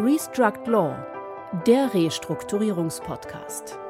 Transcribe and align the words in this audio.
Restruct 0.00 0.68
Law, 0.68 0.96
der 1.66 1.92
Restrukturierungspodcast. 1.92 3.80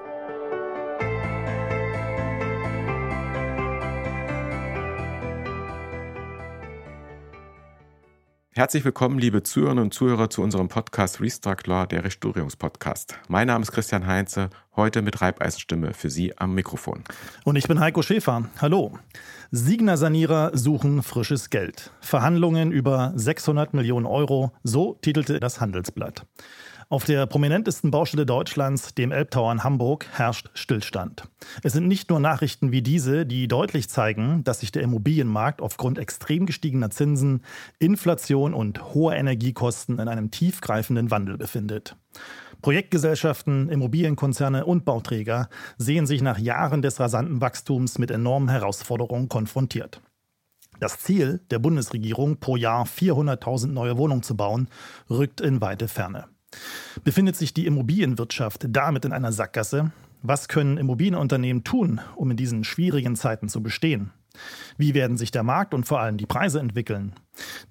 Herzlich 8.59 8.85
willkommen, 8.85 9.21
liebe 9.21 9.45
Zuhörerinnen 9.45 9.85
und 9.85 9.95
Zuhörer, 9.95 10.31
zu 10.31 10.43
unserem 10.43 10.67
Podcast 10.67 11.21
Restruct 11.21 11.67
Law, 11.67 11.87
der 11.87 12.03
Restaurierungspodcast. 12.03 13.17
Mein 13.29 13.47
Name 13.47 13.63
ist 13.63 13.71
Christian 13.71 14.09
Heinze, 14.09 14.51
heute 14.75 15.01
mit 15.01 15.21
Reibeisenstimme 15.21 15.95
für 15.95 16.11
Sie 16.11 16.37
am 16.37 16.55
Mikrofon. 16.57 17.05
Und 17.45 17.55
ich 17.55 17.69
bin 17.69 17.79
Heiko 17.79 18.03
Schäfer. 18.03 18.51
Hallo. 18.61 18.99
Signer-Sanierer 19.53 20.51
suchen 20.55 21.05
frisches 21.05 21.51
Geld. 21.51 21.93
Verhandlungen 22.01 22.73
über 22.73 23.13
600 23.15 23.75
Millionen 23.75 24.07
Euro, 24.07 24.51
so 24.65 24.99
titelte 25.03 25.39
das 25.39 25.61
Handelsblatt. 25.61 26.27
Auf 26.91 27.05
der 27.05 27.27
prominentesten 27.27 27.91
Baustelle 27.91 28.25
Deutschlands, 28.25 28.95
dem 28.95 29.13
Elbtower 29.13 29.53
in 29.53 29.63
Hamburg, 29.63 30.07
herrscht 30.11 30.49
Stillstand. 30.55 31.25
Es 31.63 31.75
sind 31.75 31.87
nicht 31.87 32.09
nur 32.09 32.19
Nachrichten 32.19 32.73
wie 32.73 32.81
diese, 32.81 33.27
die 33.27 33.47
deutlich 33.47 33.91
zeigen, 33.91 34.43
dass 34.43 34.61
sich 34.61 34.73
der 34.73 34.81
Immobilienmarkt 34.81 35.61
aufgrund 35.61 35.99
extrem 35.99 36.47
gestiegener 36.47 36.89
Zinsen, 36.89 37.43
Inflation 37.79 38.55
und 38.55 38.95
hoher 38.95 39.17
Energiekosten 39.17 39.99
in 39.99 40.09
einem 40.09 40.31
tiefgreifenden 40.31 41.11
Wandel 41.11 41.37
befindet. 41.37 41.95
Projektgesellschaften, 42.63 43.69
Immobilienkonzerne 43.69 44.65
und 44.65 44.87
Bauträger 44.87 45.51
sehen 45.77 46.07
sich 46.07 46.23
nach 46.23 46.39
Jahren 46.39 46.81
des 46.81 46.99
rasanten 46.99 47.43
Wachstums 47.43 47.99
mit 47.99 48.11
enormen 48.11 48.49
Herausforderungen 48.49 49.29
konfrontiert. 49.29 50.01
Das 50.81 50.99
Ziel 51.01 51.43
der 51.51 51.59
Bundesregierung, 51.59 52.39
pro 52.39 52.57
Jahr 52.57 52.87
400.000 52.87 53.67
neue 53.67 53.99
Wohnungen 53.99 54.23
zu 54.23 54.39
bauen, 54.39 54.69
rückt 55.11 55.43
in 55.43 55.61
weite 55.61 55.87
Ferne. 55.87 56.29
Befindet 57.05 57.37
sich 57.37 57.55
die 57.55 57.67
Immobilienwirtschaft 57.67 58.67
damit 58.69 59.05
in 59.05 59.13
einer 59.13 59.33
Sackgasse? 59.33 59.93
Was 60.23 60.49
können 60.49 60.79
Immobilienunternehmen 60.79 61.65
tun, 61.65 62.01
um 62.17 62.31
in 62.31 62.37
diesen 62.37 62.65
schwierigen 62.65 63.15
Zeiten 63.15 63.49
zu 63.49 63.63
bestehen? 63.63 64.11
Wie 64.77 64.95
werden 64.95 65.17
sich 65.17 65.31
der 65.31 65.43
Markt 65.43 65.75
und 65.75 65.85
vor 65.85 66.01
allem 66.01 66.17
die 66.17 66.27
Preise 66.27 66.61
entwickeln? 66.61 67.13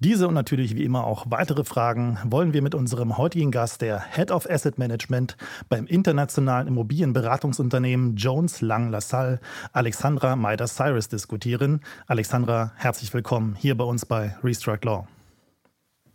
Diese 0.00 0.28
und 0.28 0.34
natürlich 0.34 0.76
wie 0.76 0.84
immer 0.84 1.04
auch 1.04 1.26
weitere 1.28 1.64
Fragen 1.64 2.18
wollen 2.24 2.52
wir 2.52 2.62
mit 2.62 2.74
unserem 2.74 3.16
heutigen 3.16 3.50
Gast, 3.50 3.80
der 3.80 4.00
Head 4.00 4.30
of 4.30 4.48
Asset 4.48 4.78
Management 4.78 5.36
beim 5.68 5.86
internationalen 5.86 6.68
Immobilienberatungsunternehmen 6.68 8.16
Jones 8.16 8.60
Lang 8.60 8.90
LaSalle, 8.90 9.40
Alexandra 9.72 10.36
Meider-Cyrus, 10.36 11.08
diskutieren. 11.08 11.80
Alexandra, 12.06 12.72
herzlich 12.76 13.12
willkommen 13.12 13.56
hier 13.58 13.76
bei 13.76 13.84
uns 13.84 14.04
bei 14.04 14.36
Restruct 14.42 14.84
Law. 14.84 15.06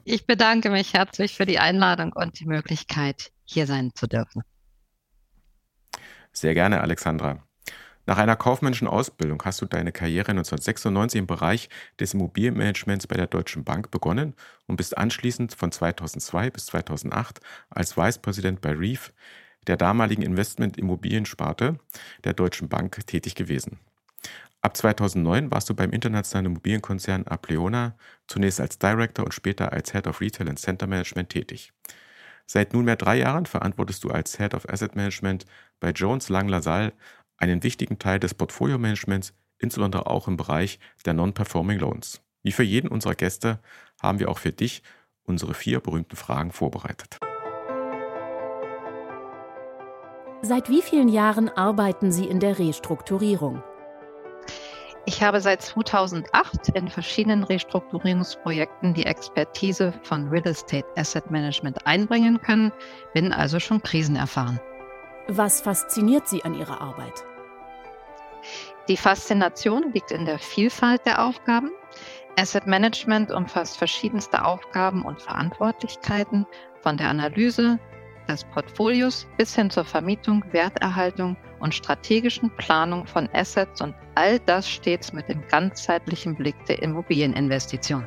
Ich 0.05 0.25
bedanke 0.25 0.69
mich 0.69 0.93
herzlich 0.93 1.35
für 1.35 1.45
die 1.45 1.59
Einladung 1.59 2.11
und 2.11 2.39
die 2.39 2.45
Möglichkeit, 2.45 3.31
hier 3.45 3.65
sein 3.65 3.91
zu 3.95 4.07
dürfen. 4.07 4.43
Sehr 6.33 6.53
gerne, 6.53 6.81
Alexandra. 6.81 7.41
Nach 8.05 8.17
einer 8.17 8.35
kaufmännischen 8.35 8.87
Ausbildung 8.87 9.41
hast 9.45 9.61
du 9.61 9.65
deine 9.65 9.93
Karriere 9.93 10.31
1996 10.31 11.19
im 11.19 11.27
Bereich 11.27 11.69
des 12.01 12.13
Immobilienmanagements 12.13 13.07
bei 13.07 13.15
der 13.15 13.27
Deutschen 13.27 13.63
Bank 13.63 13.91
begonnen 13.91 14.35
und 14.67 14.75
bist 14.75 14.97
anschließend 14.97 15.53
von 15.53 15.71
2002 15.71 16.49
bis 16.49 16.65
2008 16.65 17.39
als 17.69 17.95
Vice 17.95 18.17
President 18.17 18.59
bei 18.59 18.73
REEF, 18.73 19.13
der 19.67 19.77
damaligen 19.77 20.21
Investment-Immobiliensparte 20.21 21.79
der 22.25 22.33
Deutschen 22.33 22.67
Bank, 22.67 23.07
tätig 23.07 23.35
gewesen. 23.35 23.79
Ab 24.65 24.77
2009 24.77 25.51
warst 25.51 25.69
du 25.69 25.75
beim 25.75 25.91
internationalen 25.91 26.45
Immobilienkonzern 26.45 27.27
Apleona 27.27 27.97
zunächst 28.27 28.61
als 28.61 28.79
Director 28.79 29.25
und 29.25 29.33
später 29.33 29.73
als 29.73 29.91
Head 29.91 30.07
of 30.07 30.21
Retail 30.21 30.47
and 30.47 30.57
Center 30.57 30.87
Management 30.87 31.29
tätig. 31.29 31.73
Seit 32.45 32.73
nunmehr 32.73 32.95
drei 32.95 33.17
Jahren 33.17 33.45
verantwortest 33.45 34.05
du 34.05 34.09
als 34.09 34.37
Head 34.37 34.53
of 34.53 34.69
Asset 34.69 34.95
Management 34.95 35.45
bei 35.81 35.91
Jones 35.91 36.29
Lang 36.29 36.47
LaSalle 36.47 36.93
einen 37.35 37.61
wichtigen 37.61 37.99
Teil 37.99 38.19
des 38.19 38.33
Portfolio-Managements, 38.33 39.33
insbesondere 39.57 40.07
auch 40.07 40.29
im 40.29 40.37
Bereich 40.37 40.79
der 41.05 41.13
Non-Performing 41.13 41.79
Loans. 41.79 42.21
Wie 42.41 42.53
für 42.53 42.63
jeden 42.63 42.87
unserer 42.87 43.15
Gäste 43.15 43.59
haben 44.01 44.19
wir 44.19 44.29
auch 44.29 44.39
für 44.39 44.53
dich 44.53 44.81
unsere 45.23 45.55
vier 45.55 45.81
berühmten 45.81 46.15
Fragen 46.15 46.53
vorbereitet. 46.53 47.19
Seit 50.41 50.69
wie 50.69 50.81
vielen 50.81 51.09
Jahren 51.09 51.49
arbeiten 51.49 52.13
Sie 52.13 52.25
in 52.25 52.39
der 52.39 52.59
Restrukturierung? 52.59 53.61
Ich 55.05 55.21
habe 55.21 55.41
seit 55.41 55.61
2008 55.61 56.69
in 56.75 56.87
verschiedenen 56.87 57.43
Restrukturierungsprojekten 57.43 58.93
die 58.93 59.05
Expertise 59.05 59.93
von 60.03 60.29
Real 60.29 60.47
Estate 60.47 60.87
Asset 60.95 61.29
Management 61.29 61.85
einbringen 61.85 62.39
können, 62.41 62.71
bin 63.13 63.33
also 63.33 63.59
schon 63.59 63.83
krisenerfahren. 63.83 64.61
Was 65.27 65.59
fasziniert 65.59 66.29
Sie 66.29 66.43
an 66.45 66.53
Ihrer 66.53 66.79
Arbeit? 66.79 67.25
Die 68.87 68.97
Faszination 68.97 69.91
liegt 69.93 70.11
in 70.11 70.25
der 70.25 70.39
Vielfalt 70.39 71.05
der 71.05 71.25
Aufgaben. 71.25 71.71
Asset 72.39 72.65
Management 72.65 73.29
umfasst 73.31 73.77
verschiedenste 73.77 74.45
Aufgaben 74.45 75.03
und 75.03 75.21
Verantwortlichkeiten, 75.21 76.45
von 76.81 76.97
der 76.97 77.09
Analyse 77.09 77.79
des 78.27 78.43
Portfolios 78.45 79.27
bis 79.37 79.55
hin 79.55 79.69
zur 79.69 79.85
Vermietung, 79.85 80.43
Werterhaltung 80.51 81.37
und 81.59 81.73
strategischen 81.73 82.49
Planung 82.57 83.05
von 83.05 83.29
Assets 83.33 83.81
und 83.81 83.95
all 84.15 84.39
das 84.39 84.69
stets 84.69 85.13
mit 85.13 85.27
dem 85.29 85.45
ganzheitlichen 85.47 86.35
Blick 86.35 86.55
der 86.65 86.81
Immobilieninvestition. 86.81 88.05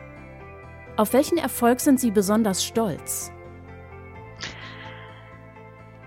Auf 0.96 1.12
welchen 1.12 1.38
Erfolg 1.38 1.80
sind 1.80 2.00
Sie 2.00 2.10
besonders 2.10 2.64
stolz? 2.64 3.32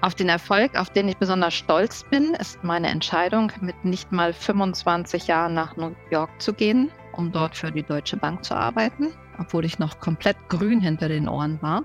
Auf 0.02 0.16
den 0.16 0.30
Erfolg, 0.30 0.80
auf 0.80 0.90
den 0.90 1.10
ich 1.10 1.18
besonders 1.18 1.54
stolz 1.54 2.06
bin, 2.10 2.34
ist 2.36 2.64
meine 2.64 2.88
Entscheidung, 2.88 3.52
mit 3.60 3.84
nicht 3.84 4.14
mal 4.14 4.32
25 4.32 5.28
Jahren 5.28 5.54
nach 5.54 5.76
New 5.76 5.94
York 6.10 6.30
zu 6.42 6.54
gehen, 6.54 6.90
um 7.12 7.34
dort 7.34 7.58
für 7.58 7.72
die 7.72 7.84
Deutsche 7.84 8.16
Bank 8.16 8.46
zu 8.46 8.56
arbeiten, 8.56 9.12
obwohl 9.38 9.66
ich 9.66 9.78
noch 9.78 10.00
komplett 10.00 10.38
grün 10.48 10.80
hinter 10.80 11.10
den 11.10 11.28
Ohren 11.28 11.62
war. 11.62 11.84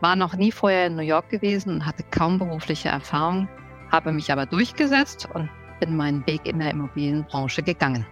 War 0.00 0.16
noch 0.16 0.34
nie 0.34 0.50
vorher 0.50 0.86
in 0.86 0.96
New 0.96 1.02
York 1.02 1.28
gewesen 1.28 1.74
und 1.74 1.86
hatte 1.86 2.02
kaum 2.10 2.38
berufliche 2.38 2.88
Erfahrung, 2.88 3.48
habe 3.90 4.12
mich 4.12 4.32
aber 4.32 4.46
durchgesetzt 4.46 5.28
und 5.34 5.48
bin 5.78 5.96
meinen 5.96 6.26
Weg 6.26 6.46
in 6.46 6.58
der 6.58 6.70
Immobilienbranche 6.70 7.62
gegangen. 7.62 8.06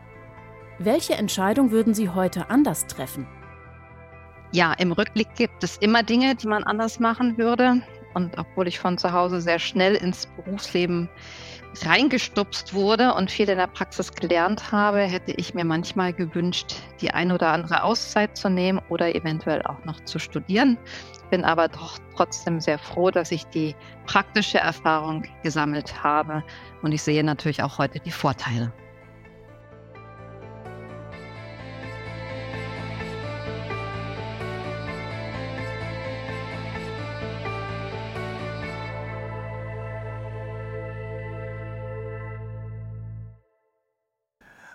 Welche 0.79 1.15
Entscheidung 1.15 1.71
würden 1.71 1.95
Sie 1.95 2.09
heute 2.11 2.51
anders 2.51 2.87
treffen? 2.87 3.27
Ja, 4.53 4.73
im 4.75 4.93
Rückblick 4.93 5.35
gibt 5.35 5.65
es 5.65 5.77
immer 5.79 6.03
Dinge, 6.03 6.35
die 6.35 6.47
man 6.47 6.65
anders 6.65 7.01
machen 7.01 7.37
würde. 7.37 7.83
Und 8.19 8.37
obwohl 8.37 8.67
ich 8.67 8.81
von 8.81 8.99
zu 8.99 9.13
Hause 9.13 9.41
sehr 9.41 9.61
schnell 9.61 9.95
ins 9.95 10.27
Berufsleben 10.27 11.09
reingestupst 11.85 12.75
wurde 12.75 13.15
und 13.15 13.31
viel 13.31 13.49
in 13.49 13.59
der 13.59 13.69
Praxis 13.69 14.13
gelernt 14.13 14.73
habe, 14.73 15.03
hätte 15.03 15.31
ich 15.37 15.55
mir 15.55 15.65
manchmal 15.65 16.13
gewünscht, 16.13 16.75
die 17.01 17.13
ein 17.13 17.31
oder 17.31 17.53
andere 17.53 17.85
Auszeit 17.85 18.37
zu 18.37 18.51
nehmen 18.51 18.81
oder 18.89 19.15
eventuell 19.15 19.63
auch 19.63 19.85
noch 19.85 20.01
zu 20.01 20.19
studieren. 20.19 20.77
Bin 21.31 21.45
aber 21.45 21.69
doch 21.69 21.97
trotzdem 22.17 22.61
sehr 22.61 22.81
froh, 22.81 23.13
dass 23.13 23.31
ich 23.31 23.45
die 23.45 23.77
praktische 24.07 24.59
Erfahrung 24.59 25.23
gesammelt 25.45 26.03
habe 26.03 26.43
und 26.83 26.91
ich 26.91 27.03
sehe 27.03 27.23
natürlich 27.23 27.63
auch 27.63 27.79
heute 27.79 28.01
die 28.01 28.11
Vorteile. 28.11 28.73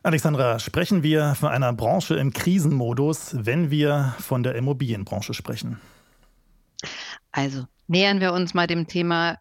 Alexandra, 0.06 0.60
sprechen 0.60 1.02
wir 1.02 1.34
von 1.34 1.48
einer 1.48 1.72
Branche 1.72 2.16
im 2.16 2.34
Krisenmodus, 2.34 3.38
wenn 3.40 3.72
wir 3.72 4.14
von 4.20 4.44
der 4.44 4.56
Immobilienbranche 4.56 5.34
sprechen? 5.34 5.80
Also 7.32 7.66
nähern 7.88 8.20
wir 8.20 8.34
uns 8.34 8.54
mal 8.54 8.68
dem 8.68 8.86
Thema, 8.86 9.38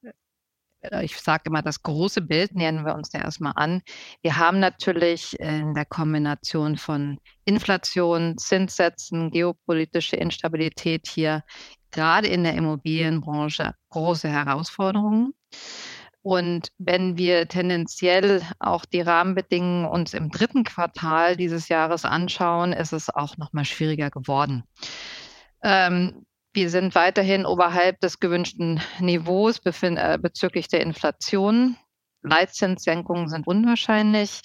äh, 0.82 1.04
ich 1.04 1.16
sage 1.16 1.42
immer, 1.46 1.62
das 1.62 1.82
große 1.82 2.20
Bild 2.20 2.54
nähern 2.54 2.86
wir 2.86 2.94
uns 2.94 3.10
da 3.10 3.18
erstmal 3.18 3.54
an. 3.56 3.82
Wir 4.22 4.36
haben 4.36 4.60
natürlich 4.60 5.36
in 5.40 5.74
der 5.74 5.84
Kombination 5.84 6.76
von 6.76 7.18
Inflation, 7.44 8.38
Zinssätzen, 8.38 9.32
geopolitische 9.32 10.14
Instabilität 10.14 11.08
hier 11.08 11.42
gerade 11.90 12.28
in 12.28 12.44
der 12.44 12.54
Immobilienbranche 12.54 13.74
große 13.88 14.28
Herausforderungen. 14.28 15.34
Und 16.22 16.68
wenn 16.78 17.18
wir 17.18 17.48
tendenziell 17.48 18.42
auch 18.60 18.84
die 18.84 19.00
Rahmenbedingungen 19.00 19.86
uns 19.86 20.14
im 20.14 20.30
dritten 20.30 20.62
Quartal 20.62 21.36
dieses 21.36 21.68
Jahres 21.68 22.04
anschauen, 22.04 22.72
ist 22.72 22.92
es 22.92 23.10
auch 23.10 23.36
noch 23.38 23.52
mal 23.52 23.64
schwieriger 23.64 24.10
geworden. 24.10 24.62
Ähm, 25.64 26.24
wir 26.52 26.70
sind 26.70 26.94
weiterhin 26.94 27.44
oberhalb 27.44 27.98
des 28.00 28.20
gewünschten 28.20 28.80
Niveaus 29.00 29.60
äh, 29.64 30.18
bezüglich 30.20 30.68
der 30.68 30.82
Inflation. 30.82 31.76
Leitzinssenkungen 32.22 33.28
sind 33.28 33.46
unwahrscheinlich. 33.46 34.42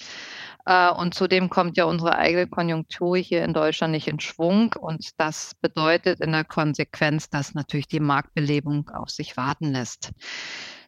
Äh, 0.64 0.90
und 0.90 1.14
zudem 1.14 1.48
kommt 1.48 1.76
ja 1.76 1.84
unsere 1.84 2.16
eigene 2.16 2.46
Konjunktur 2.46 3.16
hier 3.18 3.44
in 3.44 3.52
Deutschland 3.52 3.92
nicht 3.92 4.08
in 4.08 4.18
Schwung. 4.20 4.74
Und 4.80 5.10
das 5.18 5.54
bedeutet 5.60 6.20
in 6.20 6.32
der 6.32 6.44
Konsequenz, 6.44 7.30
dass 7.30 7.54
natürlich 7.54 7.88
die 7.88 8.00
Marktbelebung 8.00 8.88
auf 8.90 9.10
sich 9.10 9.36
warten 9.36 9.72
lässt. 9.72 10.10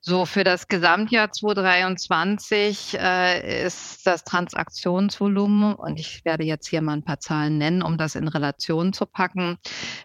So, 0.02 0.24
für 0.24 0.44
das 0.44 0.66
Gesamtjahr 0.66 1.30
2023 1.30 2.98
äh, 2.98 3.66
ist 3.66 4.06
das 4.06 4.24
Transaktionsvolumen, 4.24 5.74
und 5.74 6.00
ich 6.00 6.24
werde 6.24 6.44
jetzt 6.44 6.68
hier 6.68 6.80
mal 6.80 6.94
ein 6.94 7.04
paar 7.04 7.20
Zahlen 7.20 7.58
nennen, 7.58 7.82
um 7.82 7.98
das 7.98 8.14
in 8.14 8.26
Relation 8.26 8.94
zu 8.94 9.04
packen. 9.04 9.58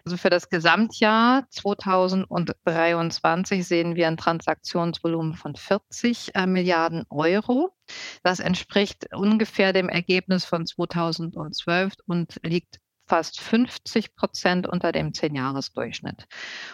Also 0.04 0.18
für 0.18 0.28
das 0.28 0.50
Gesamtjahr 0.50 1.46
2023 1.48 3.66
sehen 3.66 3.96
wir 3.96 4.08
ein 4.08 4.18
Transaktionsvolumen 4.18 5.32
von 5.32 5.56
40 5.56 6.34
äh, 6.34 6.46
Milliarden 6.46 7.04
Euro. 7.08 7.74
Das 8.22 8.38
entspricht 8.38 9.14
ungefähr 9.14 9.72
dem 9.72 9.88
Ergebnis 9.88 10.44
von 10.44 10.66
2012 10.66 11.94
und 12.06 12.38
liegt 12.42 12.80
fast 13.06 13.40
50 13.40 14.14
Prozent 14.14 14.66
unter 14.66 14.92
dem 14.92 15.14
Zehn-Jahres-Durchschnitt. 15.14 16.26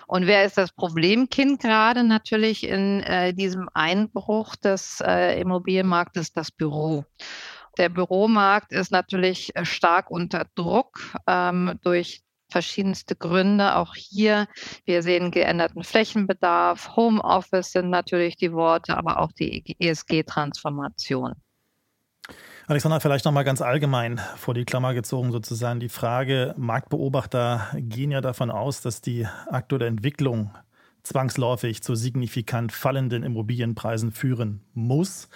Und 0.06 0.26
wer 0.26 0.44
ist 0.44 0.58
das 0.58 0.73
Problemkind 0.73 1.61
gerade 1.61 2.05
natürlich 2.05 2.67
in 2.67 3.00
äh, 3.02 3.34
diesem 3.34 3.69
Einbruch 3.75 4.56
des 4.56 5.02
äh, 5.05 5.40
Immobilienmarktes? 5.40 6.32
Das 6.32 6.50
Büro. 6.50 7.05
Der 7.79 7.88
Büromarkt 7.88 8.73
ist 8.73 8.93
natürlich 8.93 9.55
äh, 9.56 9.64
stark 9.64 10.11
unter 10.11 10.46
Druck 10.55 11.00
ähm, 11.26 11.79
durch 11.82 12.23
verschiedenste 12.50 13.17
Gründe. 13.17 13.76
Auch 13.76 13.94
hier, 13.94 14.46
wir 14.85 15.02
sehen 15.02 15.31
geänderten 15.31 15.82
Flächenbedarf. 15.82 16.96
Homeoffice 16.96 17.73
sind 17.73 17.90
natürlich 17.90 18.37
die 18.37 18.52
Worte, 18.52 18.96
aber 18.96 19.19
auch 19.19 19.32
die 19.32 19.76
ESG-Transformation. 19.78 21.35
Alexander, 22.72 23.00
vielleicht 23.00 23.26
nochmal 23.26 23.44
ganz 23.44 23.60
allgemein 23.60 24.19
vor 24.36 24.54
die 24.54 24.64
Klammer 24.64 24.94
gezogen 24.94 25.30
sozusagen 25.30 25.78
die 25.78 25.90
Frage, 25.90 26.54
Marktbeobachter 26.56 27.69
gehen 27.74 28.10
ja 28.10 28.22
davon 28.22 28.50
aus, 28.50 28.80
dass 28.80 29.02
die 29.02 29.26
aktuelle 29.50 29.84
Entwicklung 29.84 30.52
zwangsläufig 31.02 31.82
zu 31.82 31.94
signifikant 31.94 32.72
fallenden 32.72 33.24
Immobilienpreisen 33.24 34.10
führen 34.10 34.62
muss. 34.72 35.28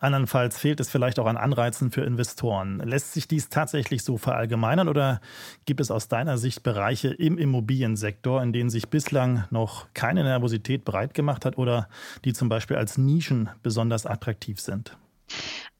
Andernfalls 0.00 0.58
fehlt 0.58 0.80
es 0.80 0.90
vielleicht 0.90 1.18
auch 1.18 1.24
an 1.24 1.38
Anreizen 1.38 1.90
für 1.92 2.02
Investoren. 2.02 2.80
Lässt 2.80 3.14
sich 3.14 3.26
dies 3.26 3.48
tatsächlich 3.48 4.04
so 4.04 4.18
verallgemeinern 4.18 4.90
oder 4.90 5.22
gibt 5.64 5.80
es 5.80 5.90
aus 5.90 6.08
deiner 6.08 6.36
Sicht 6.36 6.62
Bereiche 6.62 7.08
im 7.08 7.38
Immobiliensektor, 7.38 8.42
in 8.42 8.52
denen 8.52 8.68
sich 8.68 8.90
bislang 8.90 9.44
noch 9.48 9.86
keine 9.94 10.24
Nervosität 10.24 10.84
breit 10.84 11.14
gemacht 11.14 11.46
hat 11.46 11.56
oder 11.56 11.88
die 12.26 12.34
zum 12.34 12.50
Beispiel 12.50 12.76
als 12.76 12.98
Nischen 12.98 13.48
besonders 13.62 14.04
attraktiv 14.04 14.60
sind? 14.60 14.94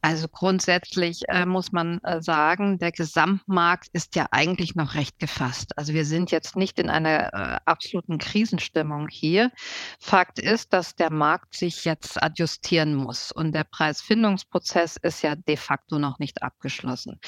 Also 0.04 0.26
grundsätzlich 0.26 1.22
äh, 1.28 1.46
muss 1.46 1.70
man 1.70 2.00
äh, 2.02 2.20
sagen, 2.20 2.78
der 2.80 2.90
Gesamtmarkt 2.90 3.86
ist 3.92 4.16
ja 4.16 4.26
eigentlich 4.32 4.74
noch 4.74 4.94
recht 4.94 5.20
gefasst. 5.20 5.78
Also 5.78 5.94
wir 5.94 6.04
sind 6.04 6.32
jetzt 6.32 6.56
nicht 6.56 6.80
in 6.80 6.90
einer 6.90 7.32
äh, 7.32 7.60
absoluten 7.66 8.18
Krisenstimmung 8.18 9.06
hier. 9.06 9.52
Fakt 10.00 10.40
ist, 10.40 10.72
dass 10.72 10.96
der 10.96 11.12
Markt 11.12 11.54
sich 11.54 11.84
jetzt 11.84 12.20
adjustieren 12.20 12.96
muss 12.96 13.30
und 13.30 13.52
der 13.52 13.62
Preisfindungsprozess 13.62 14.96
ist 14.96 15.22
ja 15.22 15.36
de 15.36 15.56
facto 15.56 16.00
noch 16.00 16.18
nicht 16.18 16.42
abgeschlossen. 16.42 17.20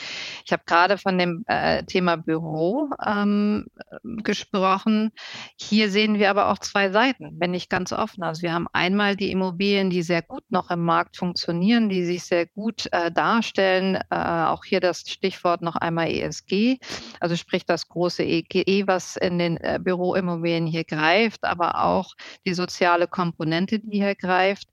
Ich 0.45 0.53
habe 0.53 0.65
gerade 0.67 0.99
von 0.99 1.17
dem 1.17 1.45
äh, 1.47 1.85
Thema 1.85 2.17
Büro 2.17 2.91
ähm, 3.07 3.67
gesprochen. 4.03 5.13
Hier 5.61 5.91
sehen 5.91 6.19
wir 6.19 6.29
aber 6.29 6.49
auch 6.51 6.59
zwei 6.59 6.91
Seiten, 6.91 7.37
wenn 7.39 7.53
nicht 7.53 7.71
ganz 7.71 7.93
offen. 7.93 8.25
Also 8.25 8.43
wir 8.43 8.53
haben 8.53 8.67
einmal 8.73 9.15
die 9.15 9.31
Immobilien, 9.31 9.91
die 9.91 10.03
sehr 10.03 10.23
gut 10.23 10.43
noch 10.49 10.71
im 10.71 10.85
Markt 10.85 11.17
funktionieren, 11.19 11.89
die 11.89 12.05
sich 12.05 12.25
sehr 12.25 12.47
gut 12.47 12.64
gut 12.65 12.89
äh, 12.93 13.13
darstellen. 13.13 13.97
Äh, 14.11 14.17
auch 14.17 14.65
hier 14.65 14.81
das 14.81 15.01
Stichwort 15.01 15.61
noch 15.61 15.77
einmal 15.77 16.09
ESG, 16.09 16.79
also 17.21 17.37
sprich 17.37 17.67
das 17.67 17.89
große 17.89 18.23
EGE, 18.23 18.87
was 18.87 19.17
in 19.17 19.39
den 19.39 19.59
äh, 19.59 19.79
Büroimmobilien 19.83 20.67
hier 20.67 20.85
greift, 20.85 21.45
aber 21.45 21.85
auch 21.85 22.15
die 22.47 22.55
soziale 22.55 23.07
Komponente, 23.07 23.81
die 23.81 23.99
hier 23.99 24.15
greift. 24.15 24.69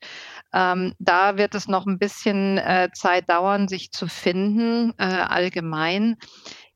Ähm, 0.54 0.94
da 1.00 1.38
wird 1.38 1.54
es 1.54 1.68
noch 1.68 1.86
ein 1.86 2.00
bisschen 2.00 2.60
äh, 2.60 2.88
Zeit 2.94 3.30
dauern, 3.30 3.68
sich 3.68 3.92
zu 3.92 4.08
finden, 4.08 4.94
äh, 4.98 5.04
allgemein. 5.04 6.16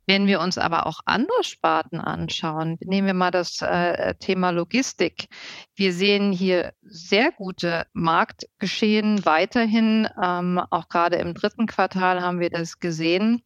Wenn 0.08 0.28
wir 0.28 0.40
uns 0.40 0.58
aber 0.58 0.86
auch 0.86 1.00
andere 1.06 1.44
Sparten 1.44 2.00
anschauen, 2.00 2.78
nehmen 2.82 3.08
wir 3.08 3.14
mal 3.14 3.32
das 3.32 3.62
äh, 3.62 4.16
Thema 4.16 4.52
Logistik. 4.52 5.28
Wir 5.76 5.94
sehen 5.94 6.32
hier 6.32 6.74
sehr 6.84 7.32
gute 7.32 7.88
Marktgeschehen 7.94 9.26
weiterhin. 9.26 10.08
Ähm, 10.22 10.62
auch 10.70 10.90
gerade 10.90 11.18
im 11.18 11.34
dritten 11.34 11.66
Quartal 11.66 12.22
haben 12.22 12.40
wir 12.40 12.50
das 12.50 12.80
gesehen. 12.80 13.42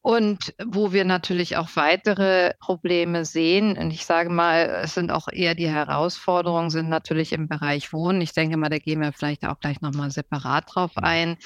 Und 0.00 0.54
wo 0.64 0.92
wir 0.92 1.04
natürlich 1.04 1.56
auch 1.56 1.68
weitere 1.74 2.52
Probleme 2.60 3.24
sehen, 3.24 3.76
und 3.76 3.90
ich 3.90 4.06
sage 4.06 4.30
mal, 4.30 4.80
es 4.84 4.94
sind 4.94 5.10
auch 5.10 5.28
eher 5.30 5.54
die 5.54 5.68
Herausforderungen, 5.68 6.70
sind 6.70 6.88
natürlich 6.88 7.32
im 7.32 7.48
Bereich 7.48 7.92
Wohnen. 7.92 8.20
Ich 8.20 8.32
denke 8.32 8.56
mal, 8.56 8.68
da 8.68 8.78
gehen 8.78 9.00
wir 9.00 9.12
vielleicht 9.12 9.44
auch 9.44 9.58
gleich 9.58 9.80
nochmal 9.80 10.10
separat 10.10 10.64
drauf 10.72 10.92
mhm. 10.96 11.04
ein. 11.04 11.36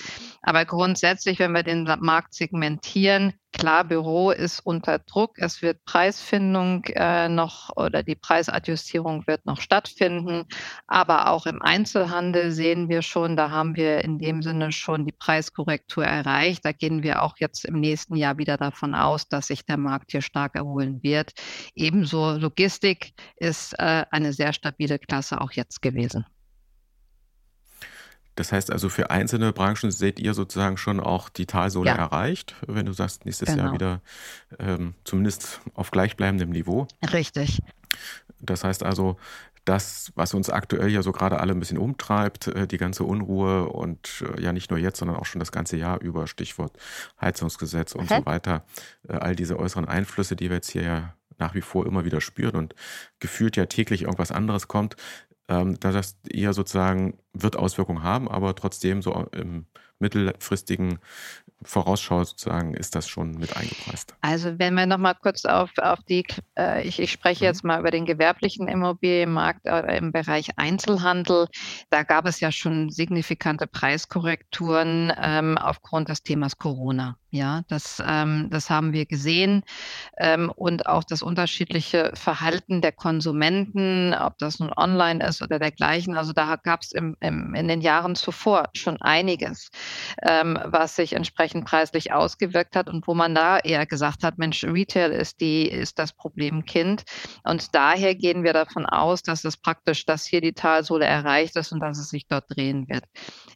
Aber 0.43 0.65
grundsätzlich, 0.65 1.39
wenn 1.39 1.53
wir 1.53 1.63
den 1.63 1.85
Markt 2.01 2.35
segmentieren, 2.35 3.33
Klar, 3.53 3.85
Büro 3.85 4.31
ist 4.31 4.61
unter 4.61 4.99
Druck. 4.99 5.33
Es 5.37 5.61
wird 5.61 5.85
Preisfindung 5.85 6.85
äh, 6.95 7.29
noch 7.29 7.69
oder 7.77 8.03
die 8.03 8.15
Preisadjustierung 8.15 9.27
wird 9.27 9.45
noch 9.45 9.61
stattfinden. 9.61 10.47
Aber 10.87 11.29
auch 11.29 11.45
im 11.45 11.61
Einzelhandel 11.61 12.51
sehen 12.51 12.89
wir 12.89 13.03
schon, 13.03 13.37
da 13.37 13.51
haben 13.51 13.77
wir 13.77 14.03
in 14.05 14.19
dem 14.19 14.43
Sinne 14.43 14.73
schon 14.73 15.05
die 15.05 15.13
Preiskorrektur 15.13 16.05
erreicht. 16.05 16.65
Da 16.65 16.73
gehen 16.73 17.03
wir 17.03 17.23
auch 17.23 17.35
jetzt 17.39 17.67
im 17.67 17.79
nächsten 17.79 18.17
Jahr 18.17 18.39
wieder 18.43 18.57
davon 18.57 18.95
aus, 18.95 19.29
dass 19.29 19.47
sich 19.47 19.65
der 19.65 19.79
Markt 19.79 20.11
hier 20.11 20.21
stark 20.21 20.57
erholen 20.57 21.03
wird. 21.03 21.33
Ebenso 21.75 22.33
Logistik 22.33 23.15
ist 23.37 23.73
äh, 23.79 24.05
eine 24.11 24.33
sehr 24.33 24.53
stabile 24.53 24.99
Klasse 24.99 25.41
auch 25.41 25.53
jetzt 25.53 25.81
gewesen. 25.81 26.27
Das 28.35 28.51
heißt 28.51 28.71
also, 28.71 28.89
für 28.89 29.11
einzelne 29.11 29.53
Branchen 29.53 29.91
seht 29.91 30.19
ihr 30.19 30.35
sozusagen 30.35 30.79
schon 30.79 31.01
auch 31.01 31.29
die 31.29 31.47
Talsohle 31.47 31.91
ja. 31.91 31.97
erreicht, 31.97 32.57
wenn 32.67 32.87
du 32.87 32.93
sagst, 32.93 33.27
nächstes 33.27 33.51
genau. 33.51 33.65
Jahr 33.65 33.73
wieder 33.75 34.01
ähm, 34.59 34.95
zumindest 35.05 35.61
auf 35.75 35.91
gleichbleibendem 35.91 36.51
Niveau. 36.51 36.89
Richtig. 37.13 37.61
Das 38.41 38.65
heißt 38.65 38.83
also, 38.83 39.19
das, 39.65 40.13
was 40.15 40.35
uns 40.35 40.51
aktuell 40.51 40.91
ja 40.91 41.03
so 41.03 41.13
gerade 41.13 41.41
alle 41.41 41.53
ein 41.53 41.59
bisschen 41.61 41.79
umtreibt, 41.79 42.49
äh, 42.49 42.67
die 42.67 42.79
ganze 42.79 43.05
Unruhe 43.05 43.69
und 43.69 44.25
äh, 44.37 44.41
ja 44.41 44.53
nicht 44.53 44.71
nur 44.71 44.79
jetzt, 44.79 44.99
sondern 44.99 45.17
auch 45.17 45.27
schon 45.27 45.39
das 45.39 45.53
ganze 45.53 45.77
Jahr 45.77 46.01
über, 46.01 46.27
Stichwort 46.27 46.77
Heizungsgesetz 47.21 47.95
und 47.95 48.05
okay. 48.05 48.19
so 48.19 48.27
weiter, 48.27 48.65
äh, 49.09 49.15
all 49.15 49.37
diese 49.37 49.59
äußeren 49.59 49.87
Einflüsse, 49.87 50.37
die 50.37 50.51
wir 50.51 50.57
jetzt 50.57 50.71
hier 50.71 50.83
ja 50.83 51.15
nach 51.39 51.55
wie 51.55 51.61
vor 51.61 51.87
immer 51.87 52.05
wieder 52.05 52.21
spüren 52.21 52.57
und 52.57 52.75
gefühlt 53.19 53.57
ja 53.57 53.67
täglich 53.67 54.03
irgendwas 54.03 54.33
anderes 54.33 54.69
kommt, 54.69 54.97
ähm, 55.49 55.79
da 55.81 55.93
das 55.93 56.17
eher 56.29 56.53
sozusagen 56.53 57.19
wird 57.33 57.57
Auswirkungen 57.57 58.03
haben, 58.03 58.29
aber 58.29 58.55
trotzdem 58.55 59.03
so 59.03 59.27
im 59.33 59.67
mittelfristigen 60.03 60.99
Vorausschau 61.63 62.25
sozusagen 62.25 62.75
ist 62.75 62.95
das 62.95 63.09
schon 63.09 63.33
mit 63.39 63.57
eingepreist. 63.57 64.15
Also 64.21 64.59
wenn 64.59 64.75
wir 64.75 64.85
nochmal 64.87 65.15
kurz 65.15 65.45
auf, 65.45 65.71
auf 65.79 66.01
die, 66.09 66.27
äh, 66.59 66.87
ich, 66.87 66.99
ich 66.99 67.13
spreche 67.13 67.45
mhm. 67.45 67.47
jetzt 67.47 67.65
mal 67.65 67.81
über 67.81 67.91
den 67.91 68.05
gewerblichen 68.05 68.69
Immobilienmarkt 68.69 69.65
äh, 69.65 69.97
im 69.97 70.13
Bereich 70.13 70.51
Einzelhandel. 70.57 71.47
Da 71.91 72.03
gab 72.03 72.27
es 72.27 72.41
ja 72.41 72.51
schon 72.51 72.91
signifikante 72.91 73.67
Preiskorrekturen 73.67 75.13
ähm, 75.17 75.57
aufgrund 75.57 76.09
des 76.09 76.23
Themas 76.25 76.59
Corona. 76.59 77.17
Ja, 77.31 77.63
das, 77.69 78.03
ähm, 78.07 78.49
das 78.51 78.69
haben 78.69 78.93
wir 78.93 79.07
gesehen 79.07 79.63
ähm, 80.19 80.53
und 80.55 80.87
auch 80.87 81.03
das 81.03 81.23
unterschiedliche 81.23 82.11
Verhalten 82.15 82.83
der 82.83 82.93
Konsumenten, 82.93 84.13
ob 84.13 84.37
das 84.37 84.59
nun 84.59 84.71
online 84.77 85.27
ist 85.27 85.41
oder 85.41 85.59
dergleichen. 85.59 86.15
Also 86.15 86.35
da 86.35 86.57
gab 86.57 86.83
es 86.83 86.93
im, 86.93 87.17
im, 87.23 87.55
in 87.55 87.69
den 87.69 87.81
Jahren 87.81 88.15
zuvor 88.15 88.69
schon 88.75 89.01
einiges, 89.01 89.71
ähm, 90.23 90.59
was 90.65 90.97
sich 90.97 91.15
entsprechend 91.15 91.65
preislich 91.65 92.13
ausgewirkt 92.13 92.77
hat 92.77 92.89
und 92.89 93.07
wo 93.07 93.15
man 93.15 93.35
da 93.35 93.59
eher 93.59 93.87
gesagt 93.87 94.23
hat, 94.25 94.39
Mensch, 94.39 94.65
Retail 94.65 95.13
ist 95.13 95.41
die 95.41 95.69
ist 95.69 95.99
das 95.99 96.13
Problemkind 96.13 97.05
und 97.45 97.75
daher 97.75 98.15
gehen 98.15 98.45
wir 98.45 98.53
davon 98.53 98.87
aus, 98.87 99.23
dass 99.23 99.45
es 99.45 99.57
praktisch, 99.57 100.05
dass 100.05 100.27
hier 100.27 100.41
die 100.41 100.53
Talsohle 100.53 101.07
erreicht 101.07 101.57
ist 101.57 101.73
und 101.73 101.81
dass 101.81 101.99
es 101.99 102.09
sich 102.09 102.27
dort 102.27 102.45
drehen 102.49 102.89
wird. 102.89 103.05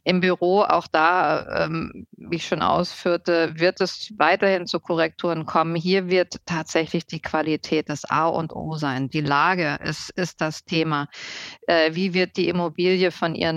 Im 0.03 0.21
Büro 0.21 0.61
auch 0.61 0.87
da, 0.87 1.65
ähm, 1.65 2.07
wie 2.11 2.37
ich 2.37 2.47
schon 2.47 2.61
ausführte, 2.61 3.59
wird 3.59 3.81
es 3.81 4.13
weiterhin 4.17 4.65
zu 4.65 4.79
Korrekturen 4.79 5.45
kommen. 5.45 5.75
Hier 5.75 6.09
wird 6.09 6.37
tatsächlich 6.45 7.05
die 7.05 7.21
Qualität 7.21 7.89
das 7.89 8.05
A 8.05 8.27
und 8.27 8.53
O 8.53 8.75
sein. 8.77 9.09
Die 9.09 9.21
Lage 9.21 9.77
ist, 9.83 10.09
ist 10.11 10.39
das 10.39 10.63
Thema. 10.63 11.07
Äh, 11.67 11.93
wie 11.93 12.13
wird 12.13 12.37
die 12.37 12.47
Immobilie 12.47 13.11
von 13.11 13.35
ihren 13.35 13.56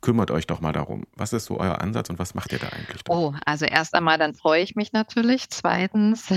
kümmert 0.00 0.30
euch 0.30 0.46
doch 0.46 0.60
mal 0.60 0.72
darum. 0.72 1.04
Was 1.16 1.32
ist 1.32 1.46
so 1.46 1.58
euer 1.58 1.80
Ansatz 1.80 2.10
und 2.10 2.18
was 2.18 2.34
macht 2.34 2.52
ihr 2.52 2.58
da 2.58 2.68
eigentlich? 2.68 3.02
Drin? 3.02 3.16
Oh, 3.16 3.34
also 3.44 3.64
erst 3.64 3.94
einmal, 3.94 4.18
dann 4.18 4.34
freue 4.34 4.62
ich 4.62 4.76
mich 4.76 4.92
natürlich. 4.92 5.50
Zweitens 5.50 6.28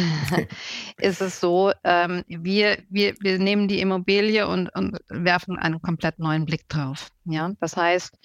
ist 0.98 1.22
es 1.22 1.39
so, 1.39 1.72
ähm, 1.84 2.24
wir, 2.27 2.80
wir, 2.89 3.15
wir 3.20 3.39
nehmen 3.39 3.68
die 3.68 3.80
Immobilie 3.80 4.48
und, 4.48 4.74
und 4.75 4.98
werfen 5.10 5.58
einen 5.58 5.82
komplett 5.82 6.20
neuen 6.20 6.46
Blick 6.46 6.68
drauf. 6.70 7.10
Ja, 7.25 7.51
das 7.60 7.77
heißt, 7.77 8.18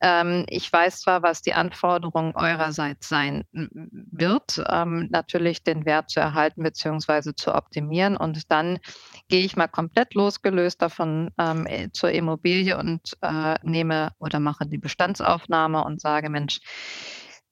ähm, 0.00 0.44
ich 0.48 0.72
weiß 0.72 1.00
zwar, 1.00 1.22
was 1.22 1.42
die 1.42 1.54
Anforderung 1.54 2.34
eurerseits 2.36 3.08
sein 3.08 3.44
wird, 3.52 4.62
ähm, 4.68 5.08
natürlich 5.10 5.62
den 5.62 5.84
Wert 5.84 6.10
zu 6.10 6.20
erhalten 6.20 6.62
bzw. 6.62 7.34
zu 7.34 7.54
optimieren. 7.54 8.16
Und 8.16 8.50
dann 8.50 8.78
gehe 9.28 9.44
ich 9.44 9.56
mal 9.56 9.68
komplett 9.68 10.14
losgelöst 10.14 10.82
davon 10.82 11.30
ähm, 11.38 11.66
äh, 11.66 11.90
zur 11.92 12.10
Immobilie 12.10 12.76
und 12.76 13.00
äh, 13.22 13.54
nehme 13.62 14.12
oder 14.18 14.40
mache 14.40 14.66
die 14.66 14.78
Bestandsaufnahme 14.78 15.84
und 15.84 16.00
sage, 16.00 16.28
Mensch, 16.28 16.60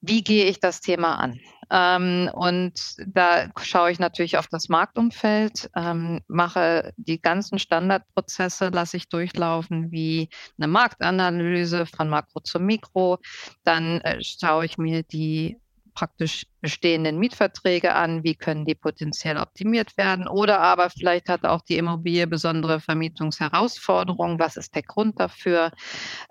wie 0.01 0.23
gehe 0.23 0.45
ich 0.45 0.59
das 0.59 0.81
Thema 0.81 1.15
an? 1.15 1.39
Ähm, 1.69 2.29
und 2.33 2.73
da 3.05 3.49
schaue 3.61 3.91
ich 3.91 3.99
natürlich 3.99 4.37
auf 4.37 4.47
das 4.47 4.69
Marktumfeld, 4.69 5.69
ähm, 5.75 6.21
mache 6.27 6.93
die 6.97 7.21
ganzen 7.21 7.59
Standardprozesse, 7.59 8.69
lasse 8.69 8.97
ich 8.97 9.09
durchlaufen, 9.09 9.91
wie 9.91 10.29
eine 10.57 10.67
Marktanalyse 10.67 11.85
von 11.85 12.09
Makro 12.09 12.39
zu 12.41 12.59
Mikro. 12.59 13.19
Dann 13.63 14.01
äh, 14.01 14.19
schaue 14.21 14.65
ich 14.65 14.77
mir 14.77 15.03
die 15.03 15.57
praktisch 15.93 16.45
bestehenden 16.61 17.19
Mietverträge 17.19 17.93
an, 17.93 18.23
wie 18.23 18.35
können 18.35 18.65
die 18.65 18.75
potenziell 18.75 19.37
optimiert 19.37 19.97
werden 19.97 20.27
oder 20.27 20.59
aber 20.59 20.89
vielleicht 20.89 21.29
hat 21.29 21.45
auch 21.45 21.61
die 21.61 21.77
Immobilie 21.77 22.27
besondere 22.27 22.79
Vermietungsherausforderungen, 22.79 24.39
was 24.39 24.57
ist 24.57 24.75
der 24.75 24.83
Grund 24.83 25.19
dafür? 25.19 25.71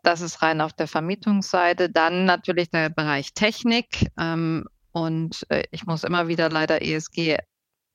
Das 0.03 0.21
ist 0.21 0.43
rein 0.43 0.61
auf 0.61 0.73
der 0.73 0.89
Vermietungsseite. 0.89 1.91
Dann 1.91 2.25
natürlich 2.25 2.71
der 2.71 2.89
Bereich 2.89 3.35
Technik 3.35 4.11
ähm, 4.19 4.67
und 4.93 5.47
äh, 5.49 5.65
ich 5.71 5.87
muss 5.87 6.05
immer 6.05 6.29
wieder 6.29 6.49
leider 6.51 6.83
ESG 6.83 7.39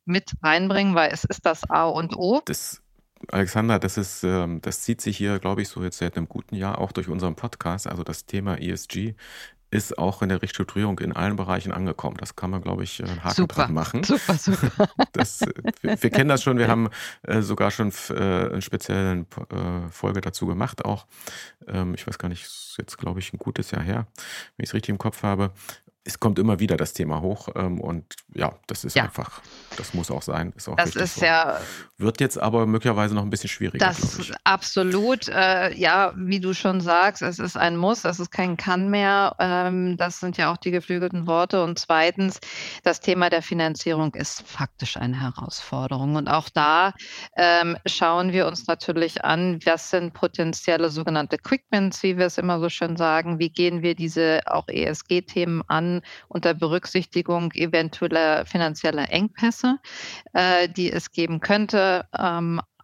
mit 0.05 0.31
reinbringen, 0.41 0.95
weil 0.95 1.11
es 1.11 1.23
ist 1.23 1.45
das 1.45 1.69
A 1.69 1.85
und 1.85 2.15
O. 2.15 2.41
Das 2.45 2.81
Alexander, 3.29 3.79
das 3.79 3.97
ist, 3.97 4.23
ähm, 4.23 4.61
das 4.61 4.81
zieht 4.81 5.01
sich 5.01 5.17
hier, 5.17 5.39
glaube 5.39 5.61
ich, 5.61 5.69
so 5.69 5.83
jetzt 5.83 5.97
seit 5.97 6.17
einem 6.17 6.29
guten 6.29 6.55
Jahr 6.55 6.77
auch 6.77 6.91
durch 6.91 7.09
unseren 7.09 7.35
Podcast. 7.35 7.87
Also 7.87 8.03
das 8.03 8.25
Thema 8.25 8.61
ESG 8.61 9.15
ist 9.69 9.97
auch 9.97 10.21
in 10.21 10.29
der 10.29 10.41
Restrukturierung 10.41 10.99
in 10.99 11.11
allen 11.13 11.35
Bereichen 11.35 11.73
angekommen. 11.73 12.15
Das 12.17 12.37
kann 12.37 12.49
man, 12.49 12.61
glaube 12.61 12.83
ich, 12.83 13.03
einen 13.03 13.23
Haken 13.23 13.35
super, 13.35 13.55
dran 13.55 13.73
machen. 13.73 14.03
Super, 14.03 14.35
super. 14.35 14.87
Das, 15.11 15.41
wir, 15.81 16.01
wir, 16.01 16.09
kennen 16.09 16.29
das 16.29 16.43
schon. 16.43 16.57
Wir 16.57 16.67
haben 16.67 16.89
äh, 17.23 17.41
sogar 17.41 17.71
schon 17.71 17.91
äh, 18.11 18.13
eine 18.13 18.61
spezielle 18.61 19.25
äh, 19.49 19.89
Folge 19.89 20.21
dazu 20.21 20.45
gemacht. 20.45 20.85
Auch, 20.85 21.07
ähm, 21.67 21.95
ich 21.95 22.07
weiß 22.07 22.17
gar 22.19 22.29
nicht, 22.29 22.43
ist 22.43 22.75
jetzt, 22.77 22.97
glaube 22.97 23.19
ich, 23.19 23.33
ein 23.33 23.39
gutes 23.39 23.71
Jahr 23.71 23.81
her, 23.81 24.07
wenn 24.55 24.63
ich 24.63 24.69
es 24.69 24.73
richtig 24.73 24.89
im 24.89 24.99
Kopf 24.99 25.23
habe 25.23 25.51
es 26.07 26.21
kommt 26.21 26.39
immer 26.39 26.59
wieder 26.59 26.77
das 26.77 26.93
Thema 26.93 27.21
hoch 27.21 27.49
ähm, 27.55 27.81
und 27.81 28.15
ja, 28.33 28.53
das 28.67 28.85
ist 28.85 28.95
ja. 28.95 29.03
einfach, 29.03 29.41
das 29.75 29.93
muss 29.93 30.09
auch 30.09 30.21
sein. 30.21 30.53
Ist 30.55 30.69
auch 30.69 30.77
das 30.77 30.95
ist 30.95 31.15
so. 31.15 31.25
ja. 31.25 31.59
Wird 31.97 32.21
jetzt 32.21 32.39
aber 32.39 32.65
möglicherweise 32.65 33.13
noch 33.13 33.23
ein 33.23 33.29
bisschen 33.29 33.49
schwieriger. 33.49 33.85
Das 33.85 34.31
absolut, 34.45 35.27
äh, 35.27 35.73
ja, 35.73 36.13
wie 36.15 36.39
du 36.39 36.53
schon 36.53 36.79
sagst, 36.79 37.21
es 37.21 37.39
ist 37.39 37.57
ein 37.57 37.75
Muss, 37.75 38.05
es 38.05 38.19
ist 38.19 38.31
kein 38.31 38.55
Kann 38.55 38.89
mehr. 38.89 39.35
Ähm, 39.39 39.97
das 39.97 40.19
sind 40.21 40.37
ja 40.37 40.51
auch 40.51 40.57
die 40.57 40.71
geflügelten 40.71 41.27
Worte. 41.27 41.61
Und 41.63 41.77
zweitens, 41.77 42.39
das 42.83 43.01
Thema 43.01 43.29
der 43.29 43.41
Finanzierung 43.41 44.13
ist 44.13 44.47
faktisch 44.47 44.95
eine 44.95 45.19
Herausforderung. 45.19 46.15
Und 46.15 46.29
auch 46.29 46.47
da 46.49 46.93
ähm, 47.35 47.75
schauen 47.85 48.31
wir 48.31 48.47
uns 48.47 48.67
natürlich 48.67 49.25
an, 49.25 49.59
was 49.65 49.89
sind 49.89 50.13
potenzielle 50.13 50.89
sogenannte 50.89 51.37
Quickments, 51.37 52.01
wie 52.03 52.17
wir 52.17 52.27
es 52.27 52.37
immer 52.37 52.59
so 52.61 52.69
schön 52.69 52.95
sagen. 52.95 53.39
Wie 53.39 53.49
gehen 53.49 53.81
wir 53.81 53.95
diese 53.95 54.39
auch 54.45 54.67
ESG-Themen 54.69 55.63
an? 55.67 55.96
Unter 56.27 56.53
Berücksichtigung 56.53 57.51
eventueller 57.53 58.45
finanzieller 58.45 59.11
Engpässe, 59.11 59.77
äh, 60.33 60.69
die 60.69 60.91
es 60.91 61.11
geben 61.11 61.39
könnte. 61.39 62.05